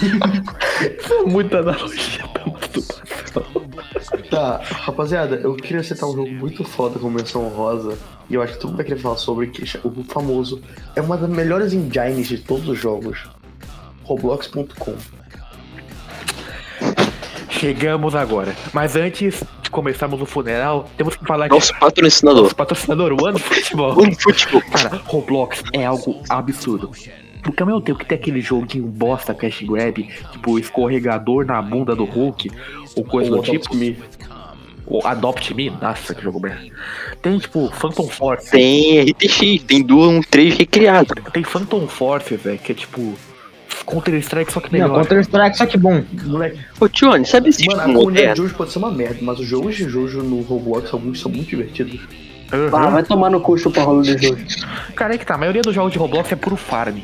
[1.27, 3.66] Muita analogia pra tudo.
[4.31, 7.97] Tá, rapaziada, eu queria citar um jogo muito foda com menção rosa.
[8.29, 10.61] E eu acho que todo mundo vai querer falar sobre, que é o famoso.
[10.95, 13.19] É uma das melhores engines de todos os jogos.
[14.05, 14.95] Roblox.com.
[17.51, 18.55] Chegamos agora.
[18.73, 22.43] Mas antes de começarmos o funeral, temos que falar Nosso que patrocinador.
[22.43, 23.95] nosso patrocinador, o Ano Futebol.
[23.97, 24.63] Mano, futebol.
[24.71, 26.91] Cara, Roblox é algo absurdo.
[27.47, 31.95] Porque ao mesmo tempo que tem aquele joguinho bosta cash grab, tipo escorregador na bunda
[31.95, 32.51] do Hulk,
[32.97, 33.97] ou coisa do tipo, Me.
[34.85, 36.67] ou Adopt Me, nossa, que jogo merda.
[37.23, 38.51] Tem tipo Phantom Force.
[38.51, 41.15] Tem RTX, tem duas, um 3 recriado.
[41.33, 43.15] Tem Phantom Force, velho, que é tipo
[43.87, 45.03] Counter-Strike, só que Não, melhor.
[45.03, 46.03] Counter-Strike, só que bom.
[46.25, 48.43] Moleque, Ô, Johnny, sabe esse mano, a jogo comunidade de?
[48.43, 51.49] Jojo pode ser uma merda, mas os jogos de Jojo no Roblox alguns são muito
[51.49, 52.01] divertidos.
[52.53, 52.77] Uhum.
[52.77, 54.41] Ah, vai tomar no cu chupa rolo de jogo.
[54.95, 56.99] Cara, é que tá, a maioria dos jogos de Roblox é puro farm.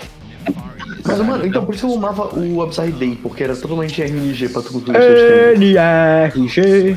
[1.05, 4.63] Mas, mano, então por isso eu amava o Upside Day, porque era totalmente RNG pra
[4.63, 5.59] tu concluir seus.
[5.61, 6.97] NRG.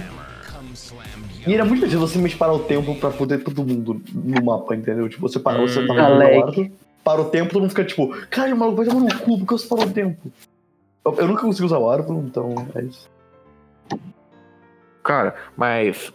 [1.47, 4.75] E era muito divertido você simplesmente parar o tempo pra poder todo mundo no mapa,
[4.75, 5.07] entendeu?
[5.09, 6.35] Tipo, você parou, você tava Alec.
[6.39, 6.71] jogando
[7.03, 9.67] para o tempo, todo mundo fica tipo, caralho, maluco, vai tomar no cu, porque você
[9.67, 10.31] parou o tempo.
[11.03, 13.07] Eu, eu nunca consegui usar o árbitro, então é isso.
[15.03, 16.11] Cara, mas.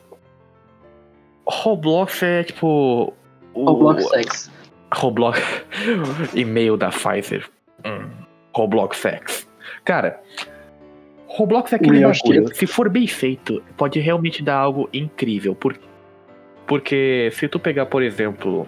[1.47, 3.13] Roblox é tipo.
[3.55, 4.51] o- Roblox Sex.
[4.95, 5.41] Roblox.
[6.35, 7.49] E-mail da Pfizer.
[7.85, 8.09] Hum.
[8.55, 9.49] Roblox Sex.
[9.85, 10.21] Cara,
[11.27, 12.55] Roblox é aquele bagulho.
[12.55, 15.55] Se for bem feito, pode realmente dar algo incrível.
[15.55, 15.79] Por...
[16.67, 18.67] Porque se tu pegar, por exemplo.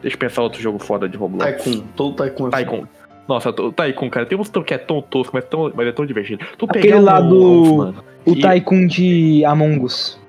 [0.00, 1.62] Deixa eu pensar outro jogo foda de Roblox.
[1.64, 2.86] Tycoon, todo Tycoon é Tycoon.
[3.28, 6.04] Nossa, o Tycoon, cara, tem uns que é tão tosco, mas, tão, mas é tão
[6.04, 6.44] divertido.
[6.58, 10.20] Tu Aquele lá um- do- mano, O E- Tycoon de Among Us.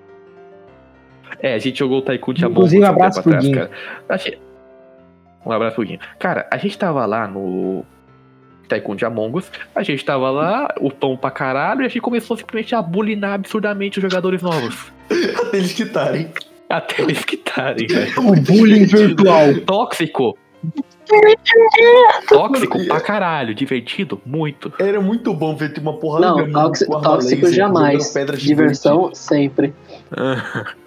[1.39, 3.35] É, a gente jogou o Tycoon de Among Inclusive, Us um há um abraço pro
[3.35, 3.69] atrás.
[4.09, 4.37] Achei-
[5.45, 5.99] Um abraço pro Guinho.
[6.19, 7.85] Cara, a gente tava lá no
[8.67, 12.01] Tycoon de Among Us, a gente tava lá, o pão pra caralho, e a gente
[12.01, 14.91] começou simplesmente a bulinar absurdamente os jogadores novos.
[15.09, 16.31] Até eles quitarem.
[16.69, 18.19] Até eles quitarem, velho.
[18.19, 19.59] O bullying virtual.
[19.65, 20.37] Tóxico.
[22.27, 24.71] Tóxico pra caralho, divertido, muito.
[24.79, 28.13] Era muito bom ver uma porrada Não, tóxico, tóxico jamais.
[28.37, 29.73] Diversão sempre.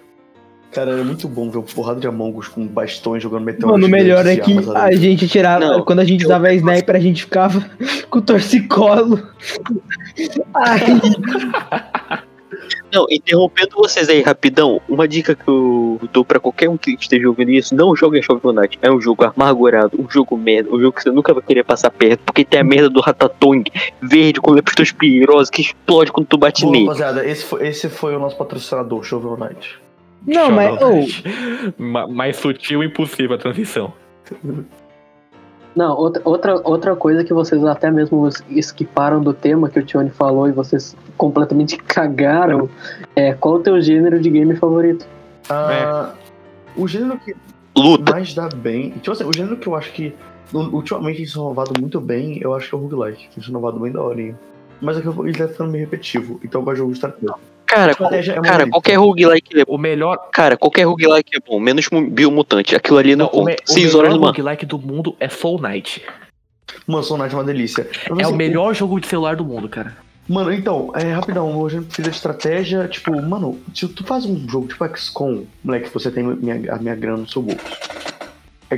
[0.71, 3.73] Cara, era muito bom ver uma porrada de Among Us com bastões jogando meteoro.
[3.73, 5.65] Mano, o melhor é que a gente tirava.
[5.65, 7.65] Não, quando a gente usava a sniper, a gente ficava
[8.09, 9.21] com o torcicolo.
[10.53, 10.81] Ai,
[12.91, 17.27] Não, interrompendo vocês aí rapidão, uma dica que eu dou pra qualquer um que esteja
[17.27, 18.79] ouvindo isso, não jogue Shovel Knight.
[18.81, 21.91] É um jogo amargurado, um jogo merda, um jogo que você nunca vai querer passar
[21.91, 23.65] perto, porque tem a merda do Ratatouille
[24.01, 26.85] verde com leptospirose que explode quando tu bate nele.
[26.85, 29.86] rapaziada, esse foi, esse foi o nosso patrocinador, Shovel Knight.
[30.25, 30.69] Não, mas.
[30.79, 31.23] Shovel ô, Knight.
[31.77, 33.93] Ma- Mais sutil e impossível a transição.
[35.75, 40.09] Não, outra, outra, outra coisa que vocês até mesmo esquiparam do tema que o Tione
[40.09, 42.67] falou e vocês completamente cagaram
[43.15, 45.05] é qual o teu gênero de game favorito?
[45.49, 46.13] Ah,
[46.75, 47.35] O gênero que
[47.77, 48.11] Luta.
[48.11, 48.89] mais dá bem.
[48.91, 50.15] Tipo assim, o gênero que eu acho que
[50.51, 53.29] ultimamente tem se renovado muito bem, eu acho que é o roguelike.
[53.35, 54.37] Tem se renovado bem da horinha.
[54.81, 56.99] Mas é que eu- ele tá ficando meio repetitivo, então eu gosto de jogo de
[57.67, 58.71] Cara, Estratégia é uma cara, delícia.
[58.71, 62.75] qualquer roguelike é O melhor, Cara, qualquer roguelike é bom, menos mu- biomutante.
[62.75, 63.51] Aquilo ali não, não, o, conta.
[63.51, 64.27] me, o 6 horas melhor no mar.
[64.29, 66.03] roguelike do mundo é Fall Knight.
[66.85, 67.87] Mano, Soul Knight é uma delícia.
[68.09, 69.95] Mas, É o assim, melhor jogo de celular do mundo, cara.
[70.27, 74.37] Mano, então, é rapidão, o gênero preferido de estratégia, tipo, mano, se tu faz um
[74.49, 77.59] jogo tipo XCOM, moleque, você tem minha, a minha grana no seu bolso.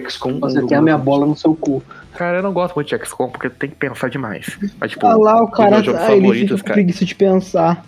[0.07, 1.83] XCOM é Você tem a minha bola no seu cu.
[2.13, 4.57] Cara, eu não gosto muito de XCOM porque tem que pensar demais.
[4.79, 5.77] Mas, tipo, olha lá, o cara.
[5.97, 6.73] Ah, ele fica com cara.
[6.73, 7.83] preguiça de pensar.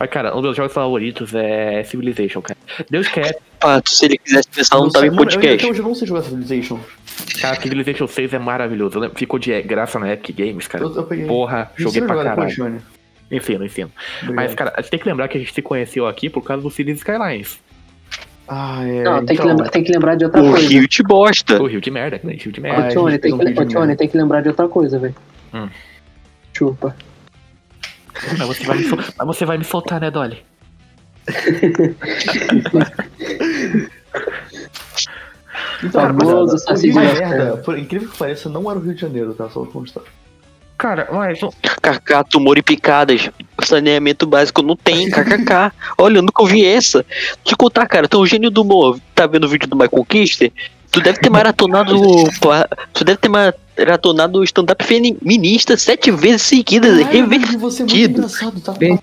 [0.00, 2.58] Mas, cara, um dos meus jogos favoritos é Civilization, cara.
[2.88, 5.68] Deus quer, Pato, se ele quisesse pensar, não tava sei, em mano, eu- podcast.
[5.68, 6.80] Eu, eu não sei jogar Civilization.
[7.40, 8.98] cara, Civilization 6 é maravilhoso.
[8.98, 10.84] Lembro- Ficou de graça na Epic Games, cara.
[10.84, 11.26] Eu, eu peguei.
[11.26, 12.56] Porra, joguei pra depois, caralho.
[12.56, 12.78] Johnny.
[13.30, 13.92] Ensino, ensino.
[14.22, 14.54] Mas, Obrigado.
[14.56, 16.70] cara, a gente tem que lembrar que a gente se conheceu aqui por causa do
[16.70, 17.60] Cities Skylines.
[18.48, 19.02] Ah, é.
[19.04, 20.66] Não, tem, que então, lembrar, tem que lembrar de outra O coisa.
[20.68, 21.62] Rio te bosta.
[21.62, 22.32] O Rio de merda, né?
[22.40, 22.78] Rio de merda.
[22.78, 23.96] Ah, tem tem um que, ô, Tione, mesmo.
[23.98, 25.14] tem que lembrar de outra coisa, velho.
[25.54, 25.68] Hum.
[26.52, 26.96] Chupa.
[28.38, 30.42] Mas, você vai me sol- mas você vai me soltar, né, Dolly?
[35.82, 39.34] Então, Famoso o Saci merda, por incrível que pareça, não era o Rio de Janeiro,
[39.34, 39.48] tá?
[39.48, 40.02] Só constar.
[40.76, 41.50] Cara, mas um-
[41.82, 43.30] KK, tumor e picadas.
[43.62, 45.72] Saneamento básico não tem, kkk.
[45.98, 47.04] Olha, eu nunca ouvi essa.
[47.44, 48.98] Te contar, cara, é um gênio do humor.
[49.14, 50.52] Tá vendo o vídeo do Michael Kister?
[50.92, 51.94] Tu deve ter maratonado.
[52.92, 56.98] tu deve ter maratonado o stand-up feminista sete vezes seguidas.
[57.28, 58.72] Mas você é muito engraçado, tá?
[58.72, 58.98] Bem-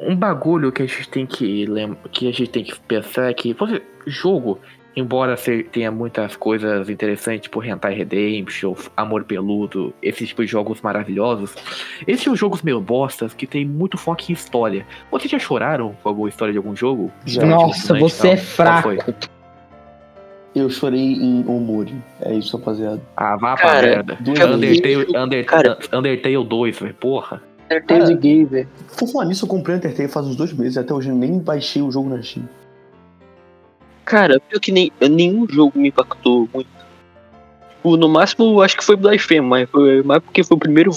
[0.00, 3.34] um bagulho que a gente tem que lembrar, que a gente tem que pensar é
[3.34, 4.58] que você, jogo,
[4.96, 10.80] embora se- tenha muitas coisas interessantes, tipo Hentai Redemption, Amor Peludo, esses tipos de jogos
[10.80, 11.52] maravilhosos,
[12.06, 14.86] esses são jogos meio bostas que tem muito foco em história.
[15.10, 17.10] Vocês já choraram com alguma história de algum jogo?
[17.26, 17.44] Já.
[17.44, 18.88] Nossa, Tipo, você é Qual fraco.
[20.54, 21.94] Eu chorei em Omori.
[22.20, 23.00] É isso, rapaziada.
[23.16, 24.16] Ah, vá pra merda.
[24.20, 25.14] duas Undertale, vezes.
[25.14, 25.78] Undertale, Cara.
[25.92, 27.42] Undertale 2, velho, porra.
[27.86, 28.68] Tem de gay, velho.
[28.96, 31.38] Por falar nisso, eu comprei Undertale faz uns dois meses e até hoje eu nem
[31.38, 32.48] baixei o jogo na Steam.
[34.04, 36.68] Cara, pior que nem, nenhum jogo me impactou muito.
[37.76, 40.90] Tipo, no máximo, acho que foi Blasphemy, mas foi mais porque foi o primeiro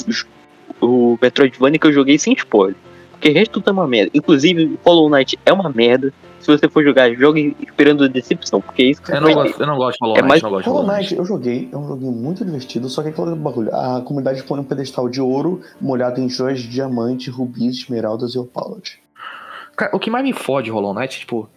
[0.81, 2.75] o Metroidvania que eu joguei sem spoiler.
[3.11, 4.11] Porque o resto tudo é uma merda.
[4.13, 6.11] Inclusive, Hollow Knight é uma merda.
[6.41, 9.43] Se você for jogar, jogue esperando decepção, porque é isso que Eu você não vai
[9.47, 11.09] gosto, eu não gosto de Hollow É Knight, mais- não gosto de Hollow Hollow Knight
[11.09, 11.19] Knight.
[11.19, 13.73] eu joguei, é um joguinho muito divertido, só que é aquele bagulho.
[13.75, 18.39] A comunidade põe um pedestal de ouro molhado em joias de diamante, rubis, esmeraldas e
[18.39, 18.99] opalot.
[19.75, 21.49] Cara, o que mais me fode Hollow Knight, tipo,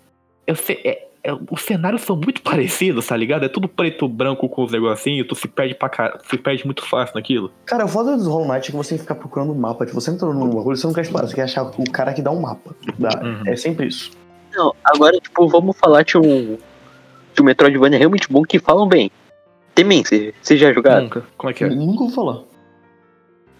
[0.47, 3.45] eu sei, é, é- os cenários são muito parecidos, tá ligado?
[3.45, 6.85] É tudo preto branco com os negocinhos, tu se perde pra cara, se perde muito
[6.87, 7.51] fácil naquilo.
[7.65, 9.85] Cara, o foda do Hollow Knight é que você tem que ficar procurando um mapa.
[9.87, 12.23] Tipo, você entra num bagulho, você não quer explorar, você quer achar o cara que
[12.23, 12.75] dá um mapa.
[12.99, 13.43] Dá- Uhum.
[13.47, 14.11] É sempre isso.
[14.55, 16.57] Não, agora, tipo, vamos falar de um,
[17.35, 19.11] de um Metroidvania realmente bom que falam bem.
[19.75, 21.05] Temência, vocês já jogaram?
[21.05, 21.25] Nunca.
[21.37, 21.69] Como é que é?
[21.69, 22.43] Nunca vou falar.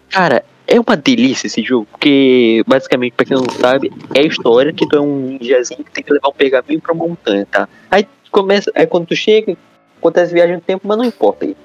[0.09, 4.71] Cara, é uma delícia esse jogo, porque basicamente, pra quem não sabe, é a história
[4.71, 7.67] que tu é um ninjazinho que tem que levar um pergaminho pra uma montanha, tá?
[7.91, 9.57] Aí começa, aí quando tu chega,
[9.97, 11.45] acontece viagem no tempo, mas não importa.
[11.45, 11.55] O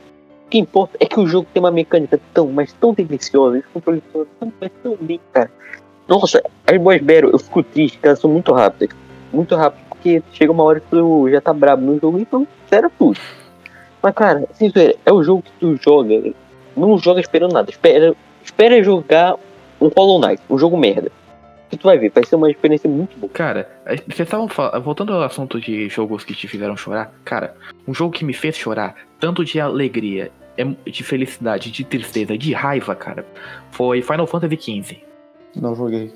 [0.51, 4.03] que importa é que o jogo tem uma mecânica tão, mas tão deliciosa, esse controle
[4.13, 5.51] tão, tão, mas tão bem, cara.
[6.09, 8.97] Nossa, as boss battle, eu fico triste, elas são muito rápidas.
[9.33, 12.91] Muito rápido, porque chega uma hora que tu já tá brabo no jogo, então zera
[12.99, 13.19] tudo.
[14.03, 16.33] Mas, cara, sincero, é o jogo que tu joga,
[16.77, 19.37] não joga esperando nada, espera espera jogar
[19.81, 21.11] um Hollow Knight, um jogo merda.
[21.69, 23.31] Que tu vai ver, vai ser uma experiência muito boa.
[23.33, 27.13] Cara, eh, vocês estavam fal- voltando ao assunto de jogos que te fizeram chorar.
[27.25, 27.55] Cara,
[27.87, 30.33] um jogo que me fez chorar, tanto de alegria,
[30.85, 33.25] de felicidade, de tristeza, de raiva, cara,
[33.71, 34.99] foi Final Fantasy XV.
[35.55, 36.13] Não joguei.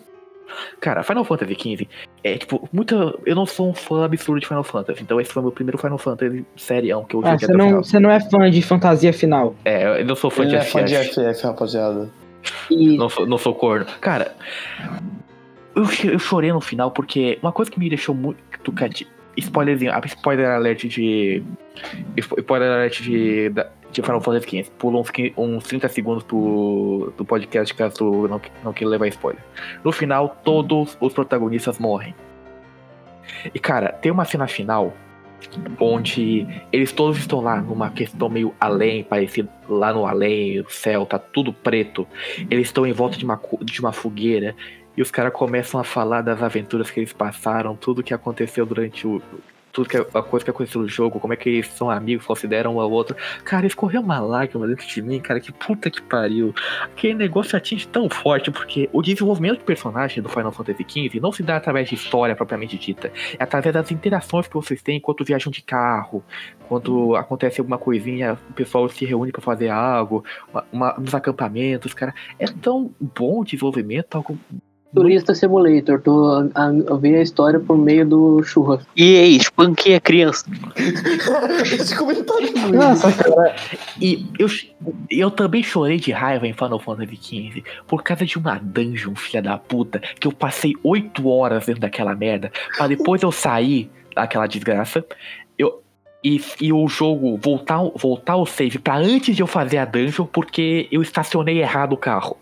[0.81, 1.89] Cara, Final Fantasy XV
[2.23, 2.95] é tipo, muita.
[3.25, 5.99] Eu não sou um fã absurdo de Final Fantasy, então esse foi meu primeiro Final
[5.99, 7.85] Fantasy serião que eu Ah, joguei você não, final.
[7.85, 9.55] você não é fã de fantasia final.
[9.65, 11.35] É, eu não sou fã Ele de é fã de FF.
[11.35, 12.09] FF, rapaziada.
[12.71, 13.87] E Não sou, não sou corno.
[14.01, 14.35] Cara,
[15.75, 18.39] eu, eu chorei no final porque uma coisa que me deixou muito.
[19.37, 21.43] Spoilerzinho, spoiler alert de.
[22.21, 23.51] spo- Spoiler alert de,
[23.91, 24.71] de Final Fantasy XV.
[24.79, 29.43] Pula uns, uns 30 segundos do, do podcast caso tu não, não queira levar spoiler.
[29.83, 32.15] No final, todos os protagonistas morrem.
[33.55, 34.93] E cara, tem uma cena final
[35.79, 41.05] onde eles todos estão lá numa questão meio além, parecido lá no além, o céu
[41.05, 42.07] tá tudo preto.
[42.51, 44.55] Eles estão em volta de uma, de uma fogueira
[44.97, 49.07] e os caras começam a falar das aventuras que eles passaram, tudo que aconteceu durante
[49.07, 49.21] o.
[49.73, 52.77] Tudo que a coisa que aconteceu no jogo, como é que eles são amigos, consideram
[52.77, 53.17] um ao outro.
[53.45, 56.55] Cara, escorreu uma lágrima dentro de mim, cara, que puta que pariu.
[56.85, 61.33] Aquele negócio atinge tão forte, porque o desenvolvimento de personagem do Final Fantasy XV não
[61.33, 63.11] se dá através de história propriamente dita.
[63.37, 66.23] É através das interações que vocês têm enquanto viajam de carro,
[66.69, 71.93] quando acontece alguma coisinha, o pessoal se reúne pra fazer algo, uma, uma- nos acampamentos,
[71.93, 72.15] cara.
[72.39, 74.39] É tão bom o desenvolvimento, algo.
[74.95, 76.25] Turista Simulator, tu
[76.55, 78.87] a, a, vi a história por meio do churras.
[78.95, 80.47] E aí, espanquei a criança.
[81.65, 82.77] Esse comentário é muito.
[82.77, 83.57] Nossa, cara.
[84.01, 84.47] E eu,
[85.11, 89.43] eu também chorei de raiva em Final Fantasy XV por causa de uma dungeon, filha
[89.43, 94.47] da puta, que eu passei 8 horas dentro daquela merda, pra depois eu sair daquela
[94.47, 95.05] desgraça.
[95.59, 95.83] Eu,
[96.23, 100.25] e, e o jogo voltar, voltar o save pra antes de eu fazer a dungeon,
[100.25, 102.37] porque eu estacionei errado o carro.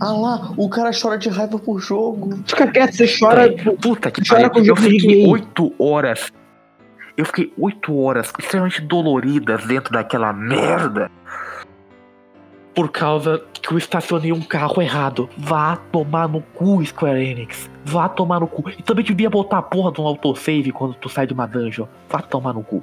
[0.00, 2.38] Ah lá, o cara chora de raiva por jogo.
[2.46, 3.52] Fica quieto, você chora.
[3.80, 4.74] Puta que chora com pariu.
[4.74, 5.26] Eu fiquei.
[5.26, 6.32] 8 horas.
[7.16, 11.10] Eu fiquei 8 horas extremamente doloridas dentro daquela merda.
[12.74, 15.28] Por causa que eu estacionei um carro errado.
[15.36, 17.70] Vá tomar no cu, Square Enix.
[17.84, 18.70] Vá tomar no cu.
[18.70, 21.86] E também devia botar a porra de um autosave quando tu sai de uma dungeon.
[22.08, 22.82] Vá tomar no cu.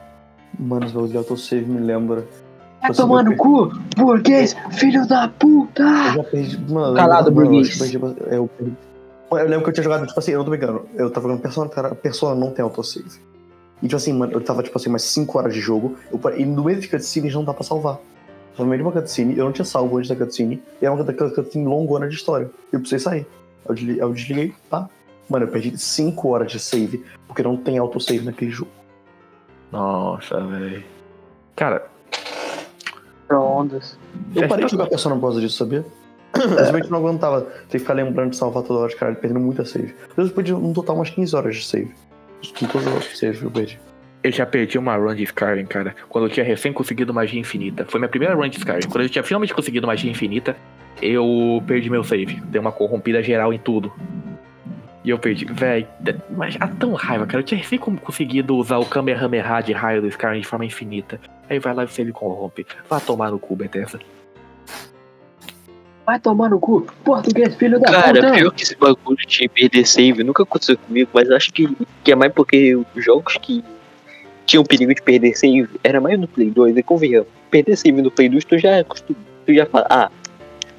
[0.59, 2.25] Mano, o de autosave me lembra.
[2.81, 3.67] Vai tomar no cu,
[3.97, 5.83] burguês, filho da puta!
[5.83, 6.71] Eu já perdi.
[6.71, 7.75] Mano, Calado, mano, eu burguês.
[7.77, 8.77] que eu perdi- eu, perdi-
[9.31, 10.85] eu lembro que eu tinha jogado, tipo assim, eu não tô brincando.
[10.95, 13.05] Eu tava jogando Persona, cara, Persona não tem autosave.
[13.81, 15.95] E tipo assim, mano, eu tava, tipo assim, mais 5 horas de jogo.
[16.11, 17.95] Eu, e no meio de cutscenes não dá pra salvar.
[18.53, 20.61] Tava no meio de uma cutscene, eu não tinha salvo antes da cutscene.
[20.81, 22.49] E era uma cut- cutscene longona de história.
[22.71, 23.27] Eu precisei sair.
[23.67, 24.87] Eu desliguei, eu desliguei pá.
[25.29, 28.71] Mano, eu perdi 5 horas de save, porque não tem autosave naquele jogo.
[29.71, 30.83] Nossa, velho.
[31.55, 31.85] Cara,
[33.63, 33.97] Micro-ondas.
[34.35, 35.85] Eu É, parei de jogar Persona por causa disso, sabia?
[36.35, 39.93] Simplesmente não aguentava ter que ficar lembrando de salvar toda hora, cara, perdendo muita save.
[40.15, 41.91] Eu perdi um total umas 15 horas de save.
[42.57, 43.79] Com todas as saves que eu perdi.
[44.21, 45.95] Eu já perdi uma run de Skyrim, cara.
[46.07, 47.85] Quando eu tinha recém conseguido magia infinita.
[47.87, 48.87] Foi minha primeira run de Skyrim.
[48.89, 50.55] Quando eu tinha finalmente conseguido magia infinita,
[51.01, 52.41] eu perdi meu save.
[52.45, 53.91] Deu uma corrompida geral em tudo.
[55.03, 55.45] E eu perdi.
[55.45, 55.87] Véi,
[56.29, 57.39] mas há tão raiva, cara.
[57.39, 61.19] Eu tinha recém conseguido usar o Kamehameha de raio do Skyrim de forma infinita.
[61.49, 62.65] Aí vai lá e o save corrompe.
[62.89, 63.99] Vá tomar no cu, Bethesda.
[66.05, 68.31] Vai tomar no cu, português, filho da Cara, puta!
[68.33, 71.67] pior que esse bagulho de perder save nunca aconteceu comigo, mas acho que,
[72.03, 73.63] que é mais porque os jogos que
[74.47, 78.09] tinham perigo de perder save era mais no Play 2, e convenhamos, perder save no
[78.09, 80.11] Play 2 tu já acostuma, tu já fala, ah,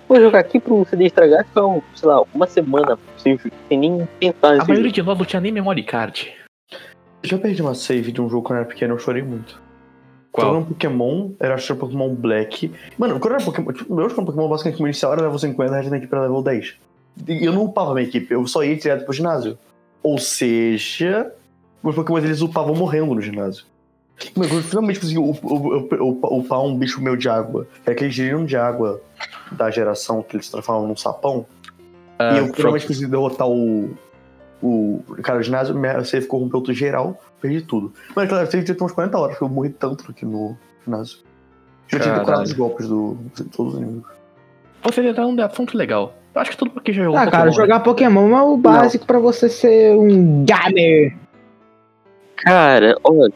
[0.08, 4.08] vou jogar aqui pro CD estragar, ficar, um, sei lá, uma semana sem, sem nem
[4.18, 4.90] pensar A maioria jogo.
[4.90, 6.32] de nós não tinha nem memory card.
[7.22, 9.62] Eu já perdi uma save de um jogo quando eu era pequeno, eu chorei muito.
[10.32, 10.46] Qual?
[10.46, 12.72] Jogando Pokémon, era acho que era Pokémon Black.
[12.96, 13.72] Mano, quando era Pokémon.
[13.72, 16.74] Tipo, meu último Pokémon basicamente inicial era level 50, a gente equipe era level 10.
[17.26, 19.58] E eu não upava minha equipe, eu só ia direto pro ginásio.
[20.02, 21.32] Ou seja,
[21.82, 23.64] meus Pokémon eles upavam morrendo no ginásio.
[24.36, 27.90] Mano, quando eu finalmente consegui up- up- up- upar um bicho meu de água, que
[27.90, 29.00] é aquele girino de água
[29.50, 31.46] da geração que eles transformam num sapão,
[32.18, 33.90] Ah, e eu finalmente consegui derrotar o.
[34.62, 37.92] O cara do ginásio, minha save corrompeu tudo geral, perdi tudo.
[38.14, 41.18] Mas claro, eu tive umas 40 horas, porque eu morri tanto aqui no ginásio.
[41.88, 44.10] Já tinha decorado os golpes do, de todos os inimigos.
[44.84, 46.14] Você já tá um assunto legal.
[46.34, 47.52] Eu acho que todo mundo aqui já jogou Ah, cara, Pokémon, né?
[47.52, 51.16] jogar Pokémon é o básico pra você ser um gamer.
[52.36, 53.32] Cara, olha.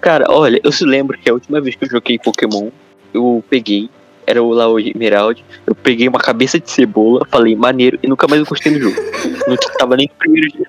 [0.00, 2.70] Cara, olha, eu se lembro que a última vez que eu joguei Pokémon,
[3.12, 3.90] eu peguei,
[4.26, 8.26] era o lá o Emerald, eu peguei uma cabeça de cebola, falei, maneiro, e nunca
[8.28, 8.96] mais eu gostei do jogo.
[9.46, 10.66] Não tava nem no primeiro dia.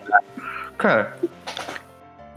[0.78, 1.16] Cara,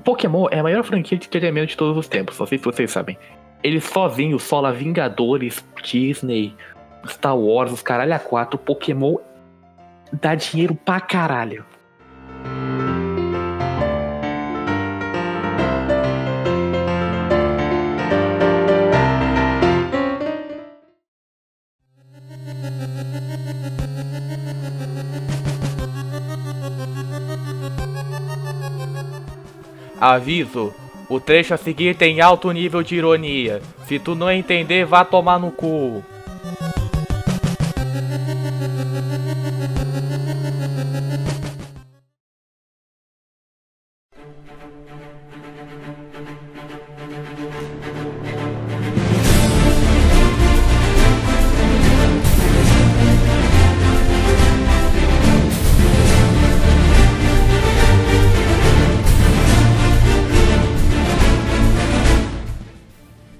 [0.07, 2.93] Pokémon é a maior franquia de entretenimento de todos os tempos, não sei se vocês
[2.93, 3.19] sabem.
[3.61, 6.55] Ele sozinho sola Vingadores, Disney,
[7.09, 9.17] Star Wars, os caralho a quatro, Pokémon
[10.13, 11.65] dá dinheiro pra caralho.
[30.15, 30.73] Aviso:
[31.09, 33.61] o trecho a seguir tem alto nível de ironia.
[33.87, 36.05] Se tu não entender, vá tomar no cu.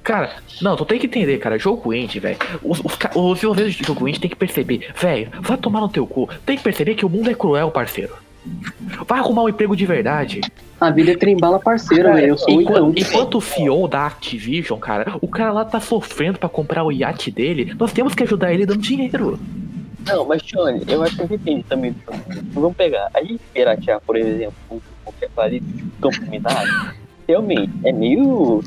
[0.07, 1.59] Cara, não, tu tem que entender, cara.
[1.59, 2.39] Jogo indie, velho.
[2.63, 6.07] Os, os, os desenvolvedores de jogo indie tem que perceber, velho, vai tomar no teu
[6.07, 6.29] cu.
[6.47, 8.15] Tem que perceber que o mundo é cruel, parceiro.
[9.05, 10.41] Vai arrumar um emprego de verdade.
[10.81, 12.29] A vida é trembala parceira, Cara, velho.
[12.29, 12.91] Eu sou o Itão.
[12.91, 16.93] enquanto, enquanto o CEO da Activision, cara, o cara lá tá sofrendo pra comprar o
[16.93, 19.41] iate dele, nós temos que ajudar ele dando dinheiro.
[20.07, 21.99] Não, mas Tione, eu acho que depende também do.
[22.53, 26.95] Vamos pegar, a gente piratear, por exemplo, qualquer ali, tipo Campo Minado,
[27.27, 28.63] realmente é meio.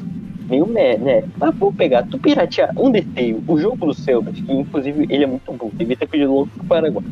[0.50, 1.24] Meio meh, né?
[1.38, 5.52] Mas vamos pegar, tu piratear Undertale, o jogo do Selbas, que inclusive ele é muito
[5.54, 7.04] bom, devia ter pedido logo pro Paraguai.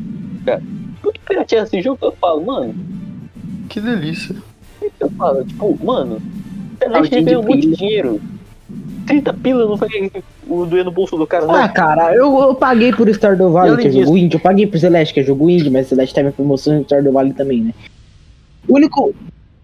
[0.44, 0.62] Cara,
[1.02, 2.74] quando tu piratear esse jogo, eu falo, mano,
[3.68, 4.34] Que delícia.
[5.00, 6.20] eu falo, tipo, mano,
[6.78, 7.76] Celeste de ganhou pilha.
[7.76, 8.20] dinheiro.
[9.06, 10.12] 30 pila não foi
[10.46, 11.54] o doer no bolso do cara, não.
[11.54, 14.36] Ah, cara, eu, eu paguei por Stardew Valley, que é jogo indie.
[14.36, 17.32] Eu paguei por Celeste, que é jogo indie, mas Celeste teve promoção em Stardew Valley
[17.32, 17.74] também, né?
[18.68, 19.14] O único.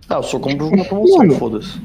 [0.09, 1.79] Ah, eu só compro uma promoção, foda-se.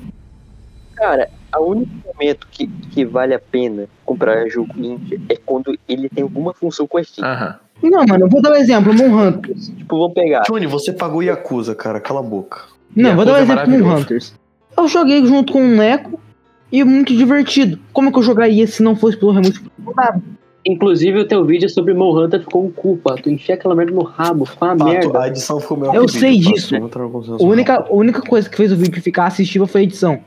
[0.96, 6.10] Cara, o único momento que, que vale a pena comprar jogo indie é quando ele
[6.10, 7.28] tem alguma função com a Steam.
[7.28, 7.56] Aham.
[7.82, 9.70] Não, mano, eu vou dar um exemplo, Moonhunters.
[9.70, 10.44] Tipo, vamos pegar.
[10.44, 12.64] Johnny, você pagou Yakuza, cara, cala a boca.
[12.94, 13.90] Não, vou dar um Yakuza é exemplo maravilhoso.
[13.90, 14.34] Moonhunters.
[14.78, 16.20] Eu joguei junto com o Neco
[16.72, 17.80] e é muito divertido.
[17.94, 19.62] Como é que eu jogaria se não fosse pelo remote?
[20.66, 23.16] Inclusive, o teu vídeo sobre Mohunter ficou um culpa.
[23.16, 25.22] Tu enfia aquela merda no rabo, ficou uma Pato, merda.
[25.22, 26.76] a edição ficou melhor Eu sei vídeo, disso.
[26.76, 30.20] A única, a única coisa que fez o vídeo ficar assistível foi a edição.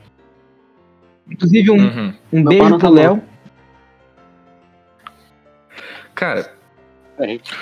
[1.29, 2.13] Inclusive, um, Uhum.
[2.33, 3.21] um beijo pro tá Léo.
[6.15, 6.51] Cara,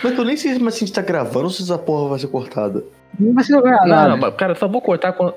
[0.04, 2.28] Mas eu nem sei se a gente tá gravando ou se essa porra vai ser
[2.28, 2.84] cortada.
[3.20, 4.16] Não vai ser jogar não, nada.
[4.18, 5.36] não, cara, só vou cortar quando.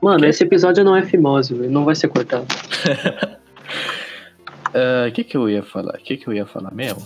[0.00, 1.70] Mano, esse episódio não é fimose, velho.
[1.70, 2.46] Não vai ser cortado.
[5.08, 5.94] O que que eu ia falar?
[5.94, 7.02] O que que eu ia falar mesmo?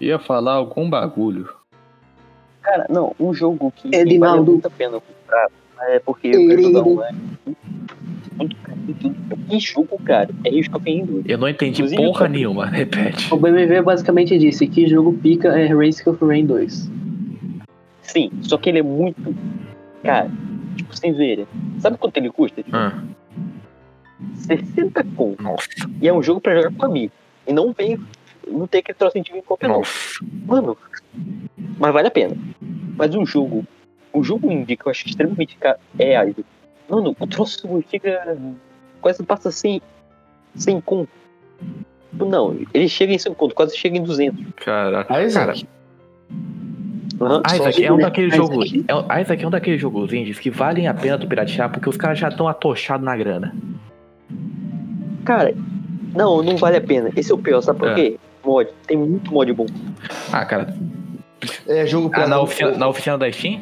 [0.00, 1.48] Ia falar algum bagulho.
[2.62, 4.36] Cara, não, um jogo que, Edinaldo.
[4.42, 5.48] vale muito a pena comprar
[5.82, 7.02] é porque eu um.
[7.02, 7.10] é
[8.38, 10.30] muito caro, muito- Que jogo, cara?
[10.44, 12.66] É of Rain Eu não entendi Inclusive, porra cara- nenhuma.
[12.70, 13.32] Repete.
[13.32, 16.90] O BMV basicamente disse que jogo pica é Risk of Rain 2.
[18.02, 19.34] Sim, só que ele é muito.
[20.02, 20.30] Cara,
[20.76, 21.46] tipo, sem ver.
[21.78, 22.62] Sabe quanto ele custa?
[22.62, 23.02] Tipo, Ah,
[24.34, 25.42] 60 conto.
[25.42, 25.68] nossa,
[26.00, 27.12] E é um jogo pra jogar com amigo.
[27.46, 27.98] E não vem.
[28.46, 29.78] Não tem aquele troço de qualquer não.
[29.78, 29.92] nossa.
[30.46, 30.76] Mano,
[31.78, 32.34] mas vale a pena.
[32.96, 33.64] Mas um jogo,
[34.14, 36.44] um jogo indie que eu acho extremamente caro é Isaac.
[36.88, 38.36] Mano, o troço chega.
[39.00, 39.80] Quase passa sem.
[40.54, 41.08] sem conto.
[42.12, 44.44] Não, ele chega em 100 conto, quase chega em 200.
[44.56, 45.46] Cara, Ah, exato.
[45.52, 45.68] cara,
[47.20, 47.42] Aham.
[47.54, 48.48] Isaac é um daqueles Isaac.
[48.52, 48.72] jogos.
[48.72, 51.96] É, Isaac é um daqueles jogos indies que valem a pena tu piratear porque os
[51.96, 53.54] caras já estão atochados na grana.
[55.24, 55.54] Cara,
[56.14, 57.10] não, não vale a pena.
[57.14, 57.94] Esse é o pior, sabe por É.
[57.94, 58.18] quê?
[58.44, 58.70] Mod.
[58.86, 59.66] Tem muito mod bom.
[60.32, 60.74] Ah, cara,
[61.66, 62.24] É jogo pra.
[62.24, 63.60] ah, na, oficina, na oficina da Steam?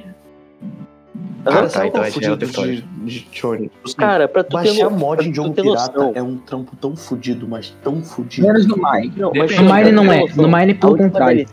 [1.47, 3.29] Cara, Ah, tá, então é fudido de, de?
[3.85, 6.13] Assim, Cara, pra tu ter Baixar no- mod pra em jogo ter pirata noção.
[6.15, 8.47] é um trampo tão fudido, mas tão fudido.
[8.47, 9.13] Menos no Mine.
[9.17, 10.35] Não, mas No Mine não ter é.
[10.43, 11.47] No Mine, pelo contrário.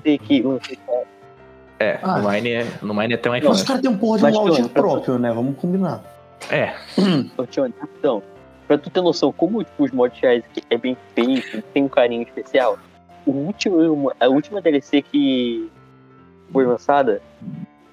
[1.79, 2.19] É, Ah.
[2.19, 4.37] no Mine é, no Mine é até mais Nossa, os caras têm um porra de
[4.37, 5.31] um áudio próprio, né?
[5.31, 6.01] Vamos combinar.
[6.49, 6.73] É,
[7.79, 8.23] rapidão.
[8.67, 12.23] Pra tu ter noção como tipo, os mods Isaac é bem feito, tem um carinho
[12.23, 12.79] especial.
[13.25, 15.69] O último, a última DLC que
[16.51, 17.21] foi lançada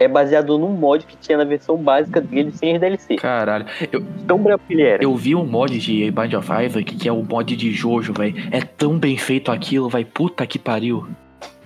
[0.01, 3.17] é baseado num mod que tinha na versão básica dele sem as DLC.
[3.17, 3.67] caralho.
[3.93, 5.05] Eu, Tão brabo que ele era.
[5.05, 8.35] eu vi um mod de Bind of Isaac que é o mod de Jojo, velho.
[8.51, 11.07] É tão bem feito aquilo, vai puta que pariu.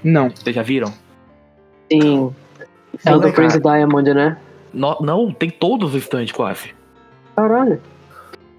[0.03, 0.29] Não.
[0.31, 0.93] Vocês já viram?
[1.91, 2.35] Sim.
[3.05, 4.37] É o do Prince Diamond, né?
[4.73, 6.75] No- não, tem todos os stands quase.
[7.37, 7.81] Caralho.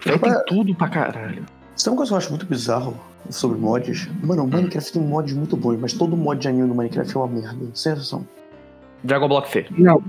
[0.05, 1.43] Véi, tem tudo pra caralho.
[1.76, 2.95] Sabe uma coisa que eu acho muito bizarro
[3.30, 4.07] sobre mods?
[4.23, 7.19] Mano, o Minecraft tem mods muito bons, mas todo mod de anime do Minecraft é
[7.19, 7.65] uma merda.
[7.73, 8.26] Sensação.
[9.03, 9.65] Dragon Block C.
[9.71, 10.01] Não.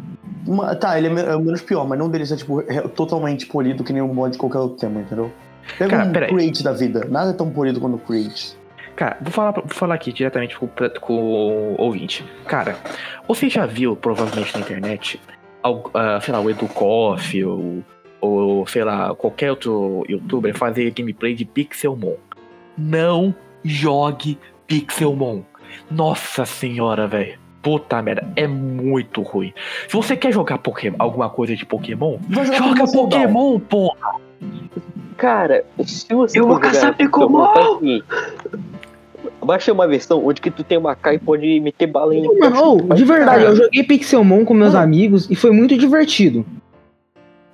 [0.47, 3.47] Uma- tá, ele é, é o menos pior, mas não deles é tipo é totalmente
[3.47, 5.31] polido que nem um mod de qualquer outro tema, entendeu?
[5.79, 6.31] Pega Cara, um peraí.
[6.31, 7.05] Create da vida.
[7.11, 8.57] Nada é tão polido quanto o Create.
[8.95, 10.69] Cara, vou falar, vou falar aqui diretamente com,
[11.01, 12.25] com o ouvinte.
[12.47, 12.77] Cara,
[13.29, 15.21] você já viu, provavelmente na internet,
[15.63, 17.83] al- ah, sei lá, o Educoff ou,
[18.21, 22.15] ou, sei lá, qualquer outro youtuber fazer gameplay de Pixelmon.
[22.79, 23.35] Não
[23.65, 25.43] jogue Pixelmon.
[25.91, 27.39] Nossa senhora, velho.
[27.63, 29.53] Puta merda, é muito ruim.
[29.89, 33.59] Se você quer jogar Pokémon, alguma coisa de Pokémon, Vai jogar joga Pokémon.
[33.59, 34.21] Porra!
[35.17, 38.05] Cara, se você Eu vou jogar caçar Pokémon, seguinte.
[39.45, 42.23] Baixa uma versão onde que tu tem uma K e pode meter bala em.
[42.39, 46.45] Mano, ô, de verdade, eu joguei Pixelmon com meus amigos e foi muito divertido.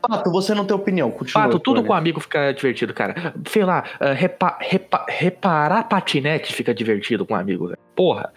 [0.01, 1.11] Pato, você não tem opinião.
[1.11, 1.45] Continua.
[1.45, 3.35] Pato, tudo com amigo fica divertido, cara.
[3.49, 7.79] Sei lá, ah, repa- repa- reparar patinete fica divertido com amigo, velho.
[7.95, 8.33] Porra.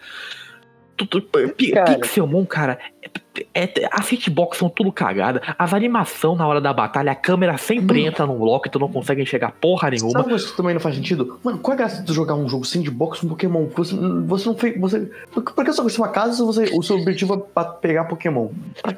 [1.74, 1.98] Cara.
[1.98, 2.78] Pixelmon, cara,
[3.54, 5.42] é, é, as hitbox são tudo cagada.
[5.58, 8.06] As animações na hora da batalha, a câmera sempre Hum.
[8.06, 10.10] entra num bloco e tu não consegue enxergar porra nenhuma.
[10.12, 11.38] Sabe uma coisa que também não faz sentido?
[11.44, 13.66] Mano, qual é a graça de jogar um jogo sandbox com Pokémon?
[13.76, 13.94] Você,
[14.26, 14.80] você não fez.
[14.80, 18.04] Você, por que você construiu uma casa se você, o seu objetivo é pra pegar
[18.04, 18.48] Pokémon?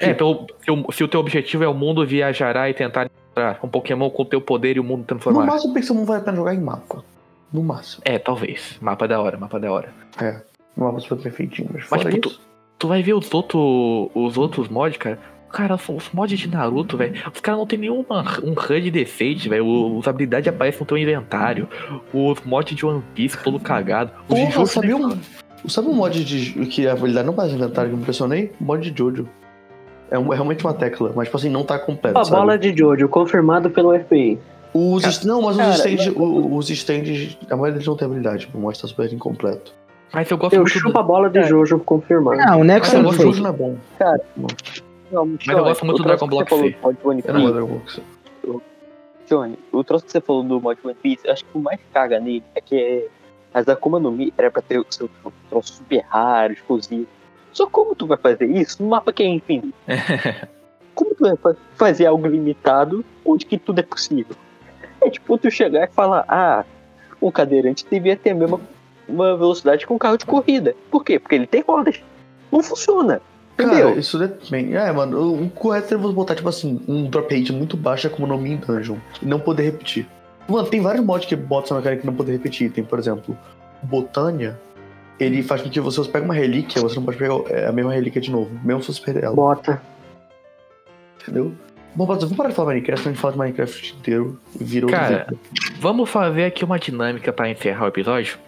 [0.01, 0.47] É, então,
[0.93, 4.27] se, o- teu objetivo é o mundo viajará e tentar encontrar um Pokémon com o
[4.27, 5.47] teu poder e o mundo no transformar.
[5.47, 7.03] máximo, o Pixelmon vale a pena jogar em mapa.
[7.53, 8.03] No máximo.
[8.05, 8.77] É, talvez.
[8.81, 9.89] Mapa da hora, mapa da hora.
[10.21, 10.43] É.
[10.79, 11.69] No mapa super perfeitinho.
[11.73, 12.41] Mas, Mas, fora tipo, isso.
[12.79, 15.19] Tu vai ver os outros os outros mods, cara.
[15.53, 17.15] Cara, os mods de Naruto, velho.
[17.35, 19.67] Os caras não tem nenhuma um HUD decente, velho.
[19.99, 21.67] Os habilidades aparecem no teu inventário.
[22.15, 24.13] Os mods de One Piece todo cagado.
[24.29, 24.95] Os de Porra, Jojo nem-
[25.65, 28.53] um, sabe um mod de, que a habilidade não faz inventário que me impressionei?
[28.61, 29.29] O mod de Jojo.
[30.11, 32.19] É, um- é realmente uma tecla, mas tipo assim, não tá completo.
[32.19, 32.37] A sabe?
[32.41, 34.39] bola de Jojo, confirmado pelo FBI.
[34.75, 38.07] Os, est- não, mas cara, os stands, o- os stands, a maioria deles não tem
[38.07, 39.73] habilidade, tipo, o mod tá super incompleto.
[40.13, 42.41] Mas eu gosto Eu muito do- chupo a bola de Jojo, confirmado.
[42.41, 43.23] Ah, o Nexo Mas eu não gosto.
[43.23, 43.77] Jojo não é bom.
[45.11, 46.73] Não, Mas eu gosto muito do Dragon Block C.
[46.81, 48.03] falou do One Eu não gosto de Dragon Ball Z.
[49.29, 52.19] Johnny, o troço que você falou do mod One Piece, acho que o mais caga
[52.19, 53.07] nele é que é,
[53.53, 55.09] as Akuma no Mi era pra ter o seu
[55.51, 57.07] troço super raro, exclusivo.
[57.53, 59.75] Só como tu vai fazer isso no mapa que é infinito?
[60.95, 64.35] como tu vai fa- fazer algo limitado onde que tudo é possível?
[65.03, 66.65] É tipo tu chegar e falar, ah,
[67.21, 68.59] um cadeirante devia ter a mesma
[69.09, 70.75] uma velocidade que um carro de corrida.
[70.91, 71.19] Por quê?
[71.19, 72.01] Porque ele tem rodas.
[72.53, 73.21] Não funciona.
[73.55, 73.89] Entendeu?
[73.89, 74.77] Cara, isso depende.
[74.77, 78.27] É, mano, o correto é você botar, tipo assim, um drop rate muito baixo como
[78.27, 78.97] nome em dungeon.
[79.21, 80.07] E não poder repetir.
[80.49, 82.71] Mano, tem vários mods que botam essa mecânica que não poder repetir.
[82.71, 83.37] Tem, por exemplo,
[83.83, 84.59] Botânia.
[85.19, 87.73] Ele faz com que você, você pega uma relíquia, você não pode pegar é, a
[87.73, 89.35] mesma relíquia de novo, mesmo se você perder ela.
[89.35, 89.83] Bota.
[91.21, 91.53] Entendeu?
[91.95, 95.01] Bom, vamos parar de falar Minecraft, a gente fala de Minecraft inteiro e vira outro
[95.01, 95.27] Cara.
[95.81, 98.39] Vamos fazer aqui uma dinâmica pra encerrar o episódio.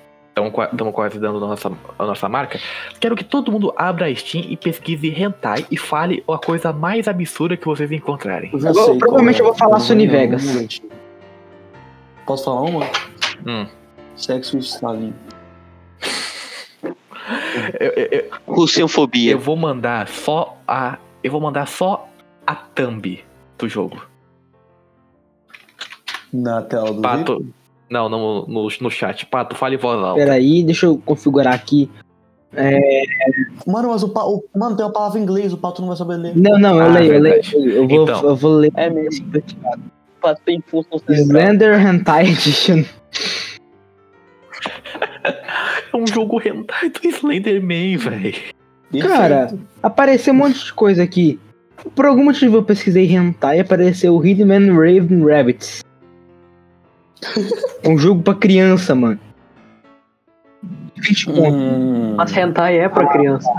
[0.48, 2.58] Estamos quase dando a nossa, a nossa marca.
[2.98, 7.06] Quero que todo mundo abra a Steam e pesquise hentai e fale a coisa mais
[7.08, 8.50] absurda que vocês encontrarem.
[8.52, 9.40] Eu Eu- provavelmente é.
[9.42, 10.80] eu vou falar não Sony Vegas.
[12.26, 12.86] Posso falar uma?
[13.46, 13.66] Hum.
[14.16, 15.12] Sexo e Stalin.
[17.78, 20.98] Eu, eu- eu- vou mandar só a.
[21.22, 22.08] Eu vou mandar só
[22.46, 23.22] a thumb
[23.58, 24.02] do jogo.
[26.32, 27.38] Na tela do Pato.
[27.38, 27.54] vídeo?
[27.90, 29.26] Não, no, no, no chat.
[29.26, 30.20] Pato, fale voz alta.
[30.20, 31.90] Peraí, deixa eu configurar aqui.
[33.66, 34.24] Mano, mas o, pa...
[34.24, 36.36] o- Mano, tem uma palavra em inglês, o pato não vai saber ler.
[36.36, 37.42] Não, não, eu Ah, leio, eu leio.
[37.54, 38.22] Eu vou, Então.
[38.24, 38.72] eu vou ler.
[38.76, 39.26] É mesmo.
[40.20, 41.00] Pato tem função.
[41.08, 42.84] Slender Hentai Edition.
[45.92, 48.32] É um jogo hentai do Slenderman, velho.
[49.02, 51.38] Cara, apareceu um monte de coisa aqui.
[51.96, 55.82] Por algum motivo eu pesquisei hentai e apareceu Hitman Raven Rabbits.
[57.84, 59.18] Um jogo pra criança, mano.
[60.96, 61.40] 20 conto.
[61.40, 62.14] Hum...
[62.16, 63.50] Mas hentai é pra criança.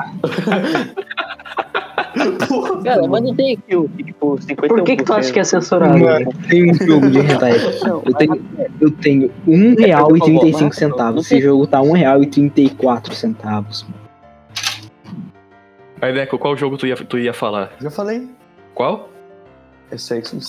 [2.47, 4.67] Porra, Cara, mas não tem aqui o tipo 51%.
[4.67, 5.97] Por que, que tu acha que é censurado?
[5.97, 7.53] Mano, tem um jogo de hentai.
[7.83, 8.45] Não, Eu tenho,
[8.81, 11.25] eu tenho É um real e porque eu vou 35 lá, centavos.
[11.25, 13.85] Esse jogo tá um real e 34 centavos.
[16.01, 17.71] Aí, Deco, qual jogo tu ia, tu ia falar?
[17.79, 18.27] Já falei.
[18.73, 19.09] Qual?
[19.91, 20.39] É sexo e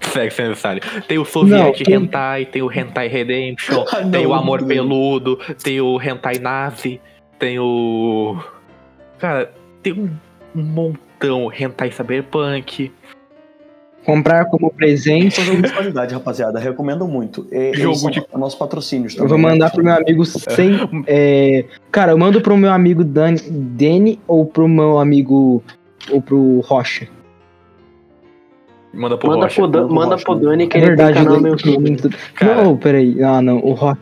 [0.00, 0.30] Stalin.
[0.30, 0.82] Segue necessário.
[1.06, 4.60] Tem o Soviet Não, tem- Hentai, tem o Hentai Redemption, Ah, tem não, o Amor
[4.60, 4.68] não.
[4.68, 7.00] Peludo, tem o Hentai Nazi,
[7.38, 8.36] tem o.
[9.18, 10.10] Cara, tem um,
[10.54, 11.50] montão.
[11.52, 12.90] Hentai Cyberpunk.
[14.04, 15.26] Comprar como presente.
[15.38, 16.58] Esse é um jogo de qualidade, rapaziada.
[16.58, 17.46] Recomendo muito.
[17.52, 19.14] É, Jogo eles são de- nossos patrocínios.
[19.14, 19.70] Eu vou mandar né?
[19.70, 20.70] pro meu amigo sem.
[21.06, 25.62] é, cara, eu mando pro meu amigo Dan, Danny ou pro meu amigo.
[26.10, 27.06] Ou pro Rocha.
[28.92, 29.54] Manda pro Manda Rocha.
[29.56, 32.10] pro, Dan- Manda pro Dani que É ele verdade, tem canal no eu- YouTube.
[32.34, 33.22] Cara, Não, peraí.
[33.22, 33.58] Ah, não.
[33.58, 34.00] O Rocha.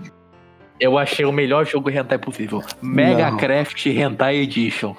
[0.80, 2.62] eu achei o melhor jogo hentai possível.
[2.80, 3.36] Mega Não.
[3.36, 4.95] Craft Hentai Edition.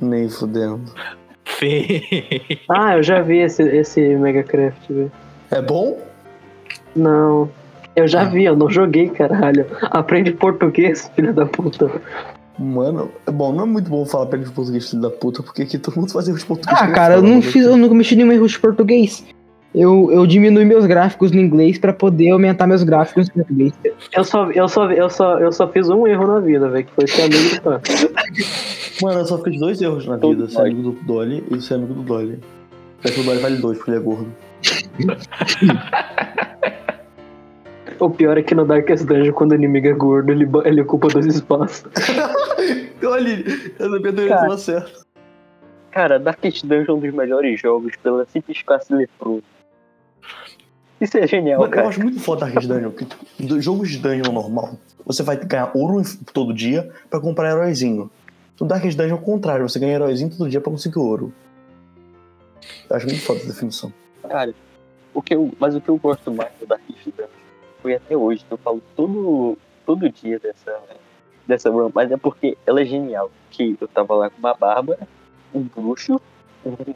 [0.00, 0.82] Nem fudendo.
[1.46, 2.00] Sim.
[2.68, 5.12] Ah, eu já vi esse, esse Megacraft, velho.
[5.50, 5.98] É bom?
[6.96, 7.48] Não.
[7.94, 9.66] Eu já vi, eu não joguei, caralho.
[9.82, 11.88] Aprende português, filho da puta.
[12.58, 15.42] Mano, é bom, não é muito bom falar pra ele de português, filho da puta,
[15.42, 16.78] porque aqui todo mundo faz erro de português.
[16.80, 19.24] Ah, cara, eu não fiz, eu nunca mexi nenhum erro de português.
[19.74, 23.72] Eu, eu diminui meus gráficos no inglês pra poder aumentar meus gráficos no português.
[24.12, 26.92] Eu só, eu só, eu só, eu só fiz um erro na vida, velho, que
[26.92, 27.80] foi ser amigo do Pan.
[29.02, 31.94] Mano, eu só fiz dois erros na vida: ser amigo do Dolly e ser amigo
[31.94, 32.38] do Dolly.
[33.02, 34.32] Só que o Dolly vale dois, porque ele é gordo.
[38.04, 41.08] O pior é que no Darkest Dungeon, quando o inimigo é gordo, ele, ele ocupa
[41.08, 41.90] dois espaços.
[43.00, 44.58] Dolly, eu sabia do Cara.
[44.58, 45.06] certo.
[45.90, 49.42] Cara, Darkest Dungeon é um dos melhores jogos pela simples classe leproso.
[51.00, 51.88] Isso é genial, Mano, eu cara.
[51.88, 54.74] acho muito foda Darkest Dungeon, porque jogos de dungeon normal,
[55.04, 56.02] você vai ganhar ouro
[56.32, 58.10] todo dia pra comprar heróizinho.
[58.60, 61.32] No Darkest Dungeon é o contrário, você ganha heróizinho todo dia pra conseguir ouro.
[62.90, 63.90] Eu acho muito foda essa definição.
[64.28, 64.52] Cara,
[65.14, 67.43] o que eu, mas o que eu gosto mais do Darkest Dungeon
[67.84, 70.74] foi até hoje, que eu falo todo, todo dia dessa,
[71.46, 73.30] dessa run, mas é porque ela é genial.
[73.50, 75.06] Que eu tava lá com uma bárbara,
[75.54, 76.18] um bruxo,
[76.64, 76.94] um,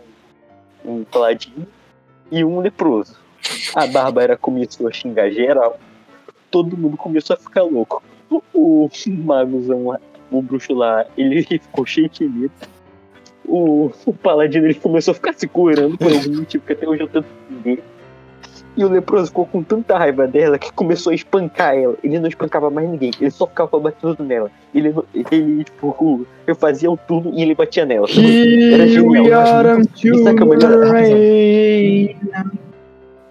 [0.83, 1.67] um paladino
[2.33, 3.19] e um leproso.
[3.75, 5.79] A bárbara começou a xingar geral,
[6.51, 8.03] todo mundo começou a ficar louco.
[8.55, 9.95] O, magozão
[10.31, 12.53] o bruxo lá, ele ficou cheio de medo.
[13.45, 17.03] O, o paladino ele começou a ficar se curando por algum motivo que até hoje
[17.03, 17.85] eu tento entender.
[18.77, 21.97] E o leproso ficou com tanta raiva dela que começou a espancar ela.
[22.03, 24.51] Ele não espancava mais ninguém, ele só ficava batendo nela.
[24.73, 24.95] Ele,
[25.33, 28.07] ele tipo, eu fazia o turno e ele batia nela.
[28.09, 29.25] Era genial.
[29.27, 30.69] é que é melhor.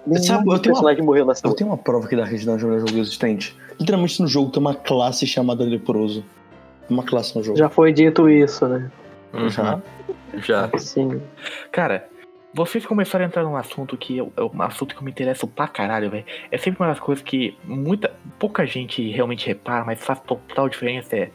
[0.06, 2.76] Sabe, eu tenho uma- personagem morreu nessa Eu tenho uma prova que Darkest Dungeon é
[2.76, 3.56] um jogo existente.
[3.80, 6.24] Literalmente no jogo tem uma classe chamada leproso.
[6.90, 7.58] Uma classe no jogo.
[7.58, 8.90] Já foi dito isso, né?
[9.50, 9.82] Já.
[10.38, 10.70] Já.
[10.78, 11.22] Sim.
[11.72, 12.06] Cara,
[12.58, 15.48] vocês começaram a entrar num assunto que eu- é um assunto que eu me interesso
[15.48, 16.26] pra caralho, velho.
[16.52, 21.16] É sempre uma das coisas que muita, pouca gente realmente repara, mas faz total diferença.
[21.16, 21.30] É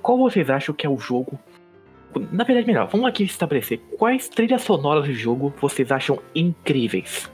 [0.00, 1.36] qual vocês acham que é o jogo?
[2.30, 7.28] Na verdade, melhor, vamos aqui estabelecer quais trilhas sonoras de jogo vocês acham incríveis.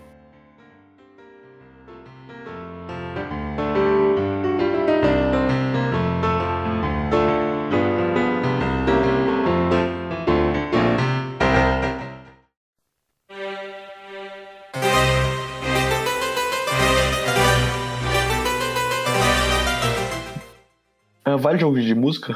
[21.29, 22.35] Ah, vale jogo de música?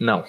[0.00, 0.24] Não.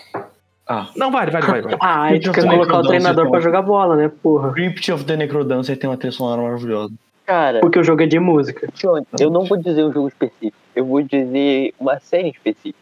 [0.67, 0.89] Ah.
[0.95, 1.61] Não, vale, vale, vale.
[1.61, 1.77] vale.
[1.81, 3.31] Ah, aí tu quer colocar o treinador então.
[3.31, 4.51] pra jogar bola, né, porra?
[4.51, 6.93] Crypt of the Necrodancer tem uma trilha sonora maravilhosa.
[7.25, 8.67] Cara, Porque o jogo é de música.
[8.73, 12.77] Johnny, eu não vou dizer um jogo específico, eu vou dizer uma série específica.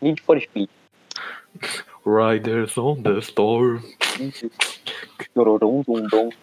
[0.00, 0.68] Need for Speed.
[2.06, 3.80] Riders on the Storm.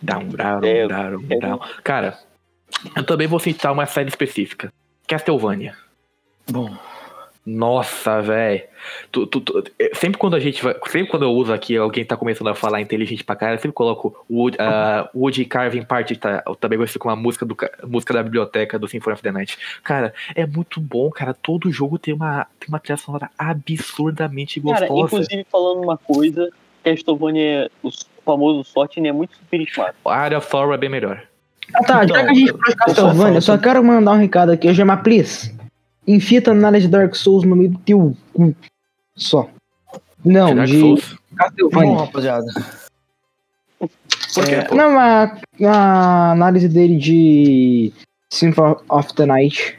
[0.01, 1.39] Down, down, É, down, é.
[1.39, 1.59] down.
[1.83, 2.17] Cara,
[2.95, 4.71] eu também vou citar uma série específica.
[5.07, 5.75] Castlevania.
[6.49, 6.75] Bom,
[7.49, 8.61] Nossa, velho.
[9.93, 10.75] Sempre quando a gente vai.
[10.87, 13.73] Sempre quando eu uso aqui, alguém tá começando a falar inteligente pra caralho, eu sempre
[13.73, 16.43] coloco Wood, uh, Woody Carving Party, tá?
[16.45, 19.31] Eu também gosto com a música, do, ca- música da biblioteca do Symphony of the
[19.31, 19.57] Night.
[19.81, 21.33] Cara, é muito bom, cara.
[21.33, 25.05] Todo jogo tem uma, tem uma trilha sonora absurdamente Cara, gostosa.
[25.05, 26.49] inclusive falando uma coisa,
[26.83, 27.89] Castlevania, o
[28.25, 29.93] famoso Sorte, é muito superestimado.
[30.03, 31.23] A Area of Thor é bem melhor.
[31.73, 34.67] Ah tá, já que a gente faz Castlevania, eu só quero mandar um recado aqui.
[34.67, 35.55] Eu chamo Please.
[36.07, 38.55] Enfia a análise de Dark Souls no meio do teu cu.
[39.15, 39.49] Só.
[40.23, 41.15] Não, Dark de Souls.
[41.31, 41.97] bom, Castlevania.
[41.97, 42.45] rapaziada.
[43.79, 44.73] Por quê, É?
[44.73, 47.91] Não, a, a análise dele de
[48.31, 49.77] Symphony of the Night.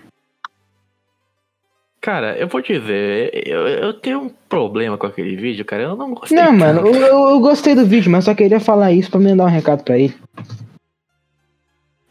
[2.01, 5.83] Cara, eu vou dizer, eu, eu tenho um problema com aquele vídeo, cara.
[5.83, 6.37] Eu não gostei.
[6.37, 6.59] Não, tanto.
[6.59, 9.45] mano, eu, eu- eu gostei do vídeo, mas só queria falar isso pra me dar
[9.45, 10.15] um recado pra ele.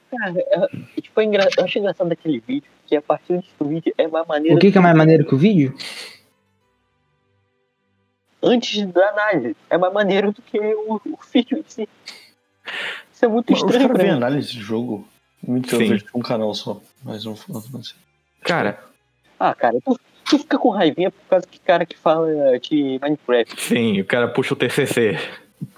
[0.09, 1.47] Cara, é, tipo, é engra...
[1.57, 4.55] eu acho engraçado daquele vídeo, que a partir desse vídeo é uma maneira.
[4.55, 5.75] O que, que é mais maneiro que o vídeo?
[8.41, 11.89] Antes da análise, é mais maneiro do que o, o vídeo em si.
[13.11, 14.17] Isso é muito Os estranho caras pra veem mim.
[14.17, 15.07] análise de jogo.
[15.45, 16.79] Muito eu vejo um canal só.
[17.03, 17.35] Mas não.
[18.41, 18.79] Cara,
[19.39, 19.99] Ah, cara, tu,
[20.29, 22.27] tu fica com raivinha por causa que cara que fala
[22.59, 23.59] de Minecraft.
[23.61, 25.17] sim, o cara puxa o TCC.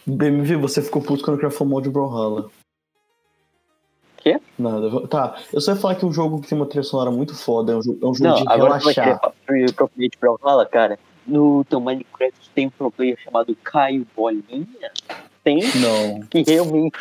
[0.06, 2.50] BMV, você ficou puto quando criou o de Brawlhalla.
[4.22, 4.38] Quê?
[4.58, 5.08] Nada.
[5.08, 7.72] Tá, eu só ia falar que um jogo que tem uma trilha sonora muito foda,
[7.74, 9.20] é um jogo, é um jogo Não, de agora relaxar.
[9.20, 9.32] pra-
[9.76, 11.00] pro player de Brawlhalla, cara?
[11.26, 14.92] No teu Minecraft tem um pro player chamado Caio Bolinha?
[15.44, 16.20] Tem, Não.
[16.30, 16.98] que realmente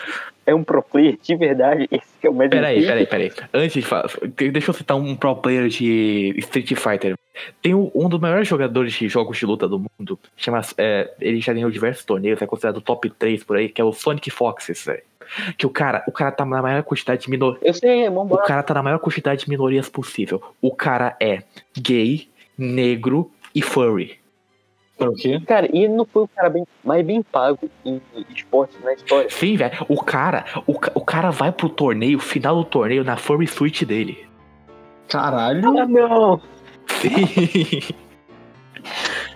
[0.46, 1.88] é um pro player de verdade.
[1.90, 3.32] Esse que é o mais Peraí, peraí, peraí.
[3.52, 7.16] Antes de falar, deixa eu citar um pro player de Street Fighter.
[7.60, 10.18] Tem um, um dos maiores jogadores de jogos de luta do mundo.
[10.36, 13.84] Chama, é, ele já ganhou diversos torneios, é considerado top 3 por aí, que é
[13.84, 15.02] o Sonic Foxes, velho.
[15.56, 17.58] Que o cara, o cara tá na maior quantidade de minor...
[17.62, 18.44] Eu sei, O vambora.
[18.44, 20.42] cara tá na maior quantidade de minorias possível.
[20.60, 21.42] O cara é
[21.76, 24.18] gay, negro e furry.
[24.96, 25.40] Para o quê?
[25.46, 28.00] Cara, e ele não foi o cara bem, mais bem pago em
[28.34, 29.30] esportes na história.
[29.30, 29.86] Sim, velho.
[29.88, 34.26] O cara, o, o cara vai pro torneio, final do torneio, na furry suite dele.
[35.08, 35.78] Caralho.
[35.78, 36.40] Ah, não!
[37.00, 37.80] Sim.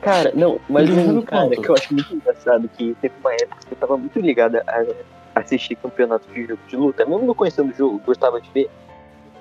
[0.01, 3.59] Cara, não, mas um não cara que eu acho muito engraçado que teve uma época
[3.67, 4.85] que eu tava muito ligado a
[5.35, 8.69] assistir campeonato de jogo de luta, mesmo não conhecendo o jogo, gostava de ver.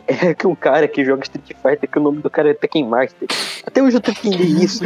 [0.08, 2.86] É que um cara que joga Street Fighter, que o nome do cara é Tekken
[2.86, 3.28] Master.
[3.66, 4.84] Até hoje eu tô entendendo isso.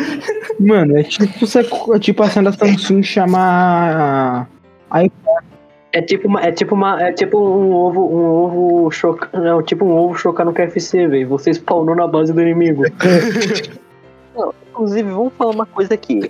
[0.60, 4.48] Mano, é tipo, você- é tipo a da Samsung chamar.
[5.92, 9.86] É tipo uma, é tipo uma, é tipo um ovo, um ovo chocar, não, tipo
[9.86, 11.30] um ovo chocar no KFC, velho.
[11.30, 12.84] Você spawnou na base do inimigo.
[14.72, 16.30] Inclusive, vamos falar uma coisa aqui.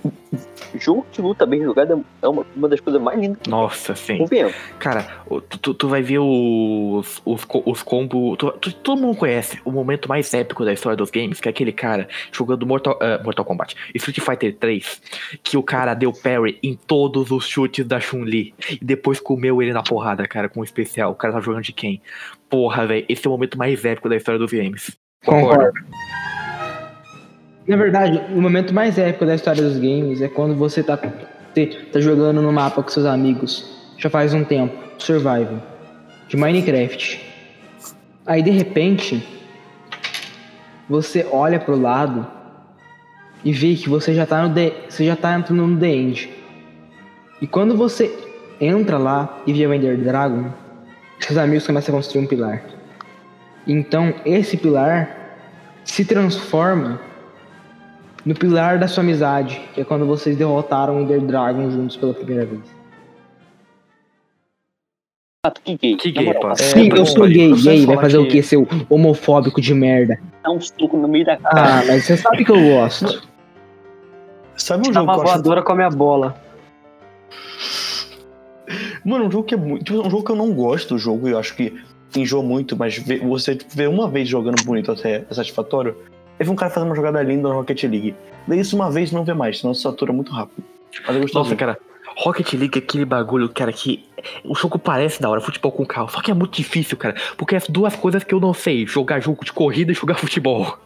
[0.78, 4.18] Jogo de luta bem jogado é uma, uma das coisas mais lindas que Nossa, sim.
[4.20, 4.54] convenhamos.
[4.78, 5.04] Cara,
[5.50, 8.38] tu, tu- tu vai ver os, os, os combos.
[8.38, 11.52] tu- tu- todo mundo conhece o momento mais épico da história dos games, que é
[11.52, 15.02] aquele cara jogando Mortal, ah, Mortal Kombat, Street Fighter 3,
[15.44, 19.74] que o cara deu parry em todos os chutes da Chun-Li e depois comeu ele
[19.74, 21.12] na porrada, cara, com o especial.
[21.12, 22.02] O cara tá jogando de quem?
[22.50, 24.96] Porra, velho, esse é o momento mais épico da história dos games.
[25.26, 25.72] Concordo.
[27.68, 32.00] Na verdade, o momento mais épico da história dos games é quando você tá, tá
[32.00, 35.64] jogando no mapa com seus amigos já faz um tempo, Survival,
[36.28, 37.20] de Minecraft.
[38.26, 39.28] Aí de repente,
[40.88, 42.28] você olha pro lado
[43.44, 44.54] e vê que você já tá no
[44.88, 46.30] você já tá entrando no The End.
[47.42, 48.16] E quando você
[48.62, 50.52] entra lá e vê o Ender Dragon,
[51.20, 52.64] seus amigos começam a construir um pilar.
[53.66, 55.38] Então, esse pilar
[55.84, 57.00] se transforma
[58.26, 62.14] no pilar da sua amizade, que é quando vocês derrotaram o Ender Dragon juntos pela
[62.14, 62.62] primeira vez.
[65.46, 65.96] Ah, que gay.
[65.96, 66.56] Que gay, moral, pá.
[66.56, 70.20] Sim, É, eu sou gay, gay, vai fazer o que- quê, seu homofóbico de merda?
[70.44, 71.82] Dá um soco no meio da cara.
[71.82, 73.22] Ah, mas você sabe que eu gosto.
[74.56, 76.36] Sabe um Dá jogo uma voadora com a minha bola.
[79.04, 79.84] Mano, um jogo que é muito.
[79.86, 81.72] tipo, Um jogo que eu não gosto do jogo e eu acho que
[82.16, 85.96] enjoa muito, mas vê- você vê uma vez jogando bonito até é satisfatório.
[86.38, 88.16] Teve um cara fazendo uma jogada linda no Rocket League.
[88.48, 90.64] Vê isso uma vez e não vê mais, senão se satura muito rápido.
[91.06, 91.78] Mas eu gosto Nossa, cara,
[92.18, 94.04] Rocket League é aquele bagulho, cara, que
[94.44, 97.56] o jogo parece da hora, futebol com carro, só que é muito difícil, cara, porque
[97.56, 100.78] as duas coisas que eu não sei, jogar jogo de corrida e jogar futebol.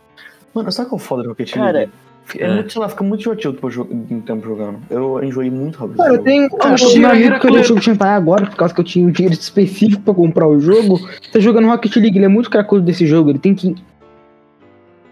[0.53, 1.91] Mano, sabe qual é o foda do Rocket Cara, League?
[2.37, 2.53] É, é.
[2.53, 4.79] muito, sei lá, fica muito divertido depois jo- um tempo jogando.
[4.89, 5.97] Eu enjoei muito rápido.
[5.97, 6.43] Cara, esse eu tenho.
[6.43, 6.57] jogo.
[6.57, 8.83] Cara, meu amigo vira que eu o jogo de Empire agora, por causa que eu
[8.85, 10.99] tinha um dinheiro específico pra comprar o jogo,
[11.31, 12.17] tá jogando Rocket League.
[12.17, 13.31] Ele é muito cracudo desse jogo.
[13.31, 13.75] Ele tem que.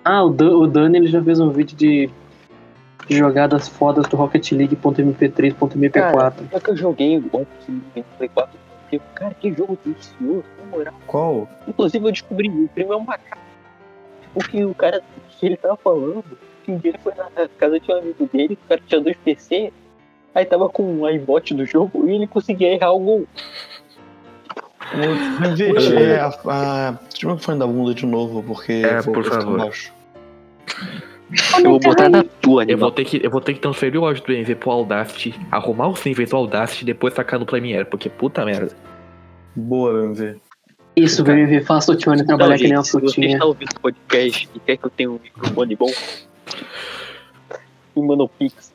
[0.09, 2.09] Ah, o, Dan, o Dani ele já fez um vídeo de,
[3.09, 6.33] jogadas fodas do Rocket League.mp3.mp4.
[6.49, 8.57] Só que eu joguei ontem no Play 4.
[8.83, 10.93] Porque, cara, que jogo delicioso, na moral.
[11.07, 11.49] Qual?
[11.67, 13.41] Inclusive eu descobri, o primo é um macaco.
[14.33, 16.23] Porque o cara, que ele tava falando,
[16.63, 19.17] que um dia ele foi na casa de um amigo dele, o cara tinha dois
[19.17, 19.73] PC,
[20.33, 23.27] aí tava com um iBot do jogo e ele conseguia errar o gol.
[25.55, 29.01] Veja, é, a, a, deixa eu ver o fone da bunda de novo, porque É,
[29.01, 29.57] vou por favor.
[29.57, 29.91] baixo.
[31.57, 34.05] Eu vou botar na tua, Eu vou ter que, eu vou ter que transferir o
[34.05, 37.83] áudio do MV pro Audacity, arrumar os níveis do Audacity e depois tacar no Premiere,
[37.85, 38.71] porque puta merda.
[39.53, 40.37] Boa, BMV.
[40.95, 43.69] Isso, VMV, faça o Tione trabalhar Não, que nem uma gente, se você está ouvindo
[43.69, 45.91] o podcast e quer que eu tenha um microfone bom,
[47.95, 48.73] me manda um pix.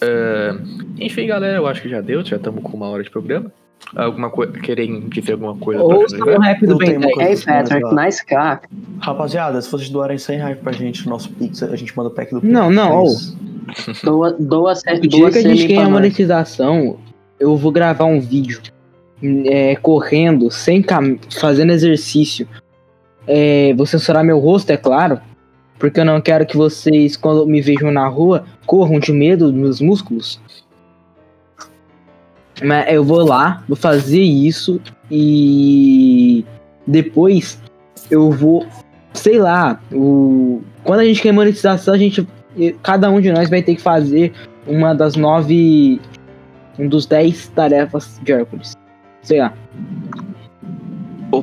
[0.00, 0.58] Ah,
[0.98, 3.52] enfim, galera, eu acho que já deu, já estamos com uma hora de programa.
[3.96, 7.14] Alguma coisa, querem dizer alguma coisa Ouça o rap do Ben uma 10.
[7.14, 8.62] coisa Hey, pra Patrick, nice car.
[9.00, 12.12] Rapaziada, se vocês doarem 100 reais pra gente no nosso Pix, a gente manda o
[12.12, 13.36] pack do Não, não, Pix.
[14.02, 15.92] Doa, doa, O dia doa que a gente pra ganhar a nós.
[15.92, 16.98] monetização,
[17.38, 18.60] eu vou gravar um vídeo
[19.44, 21.18] é, correndo, sem cam...
[21.38, 22.48] fazendo exercício.
[23.26, 25.20] É, vou censurar meu rosto, é claro.
[25.78, 29.54] Porque eu não quero que vocês, quando me vejam na rua, corram de medo dos
[29.54, 30.40] meus músculos.
[32.62, 34.80] Mas eu vou lá, vou fazer isso
[35.10, 36.44] e
[36.86, 37.60] depois
[38.10, 38.66] eu vou,
[39.14, 40.60] sei lá, o...
[40.84, 42.26] quando a gente quer monetização, a gente
[42.82, 44.32] cada um de nós vai ter que fazer
[44.66, 46.00] uma das nove.
[46.78, 48.74] Um dos dez tarefas de Hércules.
[49.22, 49.52] Sei lá.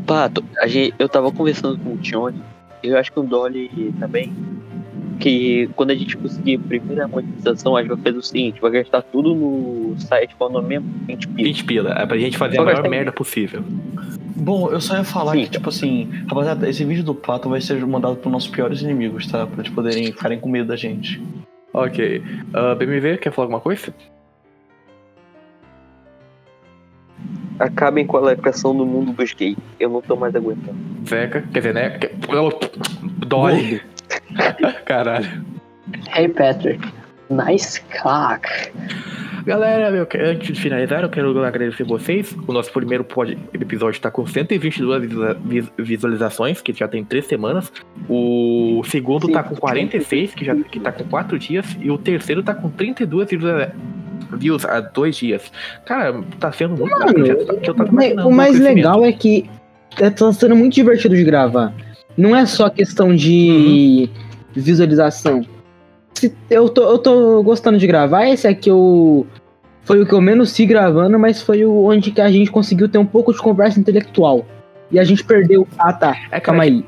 [0.06, 2.42] Pato, a gente, eu tava conversando com o Tione,
[2.82, 4.34] eu acho que o Dolly também,
[5.20, 8.72] que quando a gente conseguir a primeira monetização, a gente vai fazer o seguinte, vai
[8.72, 10.90] gastar tudo no site, qual o nome mesmo?
[11.08, 11.48] 20 pila.
[11.48, 13.64] 20 pila, é pra gente fazer Só a maior merda possível.
[14.36, 15.44] Bom, eu só ia falar Sim.
[15.44, 19.28] que, tipo assim, rapaziada, esse vídeo do Pato vai ser mandado pros nossos piores inimigos,
[19.28, 19.48] tá?
[19.48, 21.22] Pra eles poderem ficarem com medo da gente.
[21.74, 22.22] Ok.
[22.54, 23.94] Ah, BMV, quer falar alguma coisa?
[27.60, 29.58] Acabem com a lacração no mundo dos gays.
[29.80, 30.78] Eu não tô mais aguentando.
[31.08, 32.00] Zeca, quer dizer, né?
[33.26, 33.82] Dolly.
[34.86, 35.44] Caralho.
[36.16, 36.86] Hey Patrick.
[37.30, 38.48] Nice cock.
[39.46, 42.36] Galera, eu que- antes de finalizar, eu quero agradecer vocês.
[42.48, 47.26] O nosso primeiro pod- episódio está com 122 visa- vis- visualizações, que já tem três
[47.26, 47.72] semanas.
[48.10, 49.32] O segundo Sim.
[49.34, 51.66] tá com 46, que já que tá com quatro dias.
[51.80, 53.72] E o terceiro tá com 32 visualiza-
[54.34, 55.50] views há dois dias.
[55.86, 57.90] Cara, tá sendo muito Mano, eu tava
[58.28, 59.50] O mais- legal é que
[60.00, 61.74] é, tá sendo muito divertido de gravar.
[62.18, 64.10] Não é só questão de
[64.62, 65.46] visualização.
[66.14, 68.28] Se- eu, tô, eu tô gostando de gravar.
[68.28, 69.26] Esse aqui eu,
[69.84, 72.90] foi o que eu menos se gravando, mas foi o onde que a gente conseguiu
[72.90, 74.46] ter um pouco de conversa intelectual.
[74.92, 75.68] E a gente perdeu.
[75.78, 76.16] Ah, tá.
[76.32, 76.86] É, Calma cara, aí.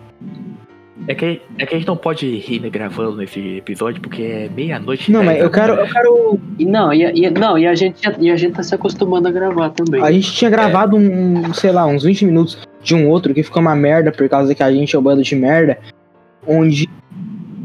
[1.07, 4.49] É que, é que a gente não pode rir né, gravando nesse episódio, porque é
[4.53, 5.09] meia-noite.
[5.09, 6.39] e Não, mas eu quero, eu quero.
[6.59, 9.31] E não, e, e- não, e a gente e a gente tá se acostumando a
[9.31, 10.03] gravar também.
[10.03, 13.61] A gente tinha gravado um, sei lá, uns 20 minutos de um outro que ficou
[13.61, 15.79] uma merda por causa que a gente é um bando de merda.
[16.45, 16.87] Onde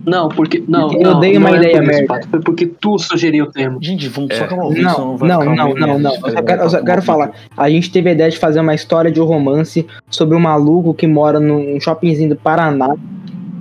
[0.06, 0.62] Não, porque.
[0.68, 2.06] Não, Eu não, dei uma não é ideia isso, merda.
[2.06, 3.78] Pato, Foi porque tu sugeriu o tema.
[3.80, 4.34] Gente, vamos É.
[4.38, 6.10] só acabar o vídeo, senão Não, vai não, ficar não, não, não.
[6.10, 7.32] gente Eu só vai quero, eu acabar quero falar.
[7.56, 11.06] A gente teve a ideia de fazer uma história de romance sobre um maluco que
[11.06, 12.94] mora num shoppingzinho do Paraná.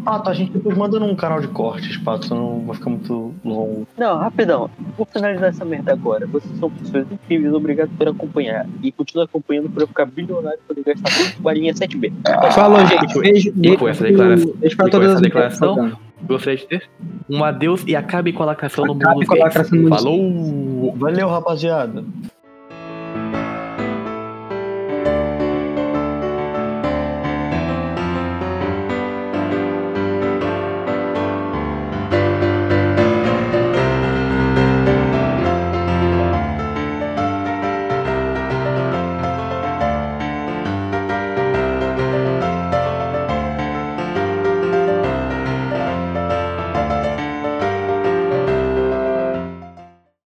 [0.03, 3.87] Pato, a gente depois manda num canal de cortes, Pato, senão vai ficar muito longo.
[3.97, 4.69] Não, rapidão.
[4.97, 6.27] Vou finalizar essa merda agora.
[6.27, 8.67] Vocês são pessoas incríveis, obrigado por acompanhar.
[8.81, 12.11] E continua acompanhando pra eu ficar bilionário e poder gastar muito barinha 7B.
[12.51, 13.17] Falou, gente.
[13.17, 15.91] Beijo, e com essa declaração- beijo pra todas essa as declaração.
[16.27, 16.89] Gostaria de ter
[17.29, 19.95] um adeus e acabe com a lacração no Acabe mundo com a lacração no mundo
[19.95, 20.95] Falou!
[20.97, 22.03] Valeu, rapaziada.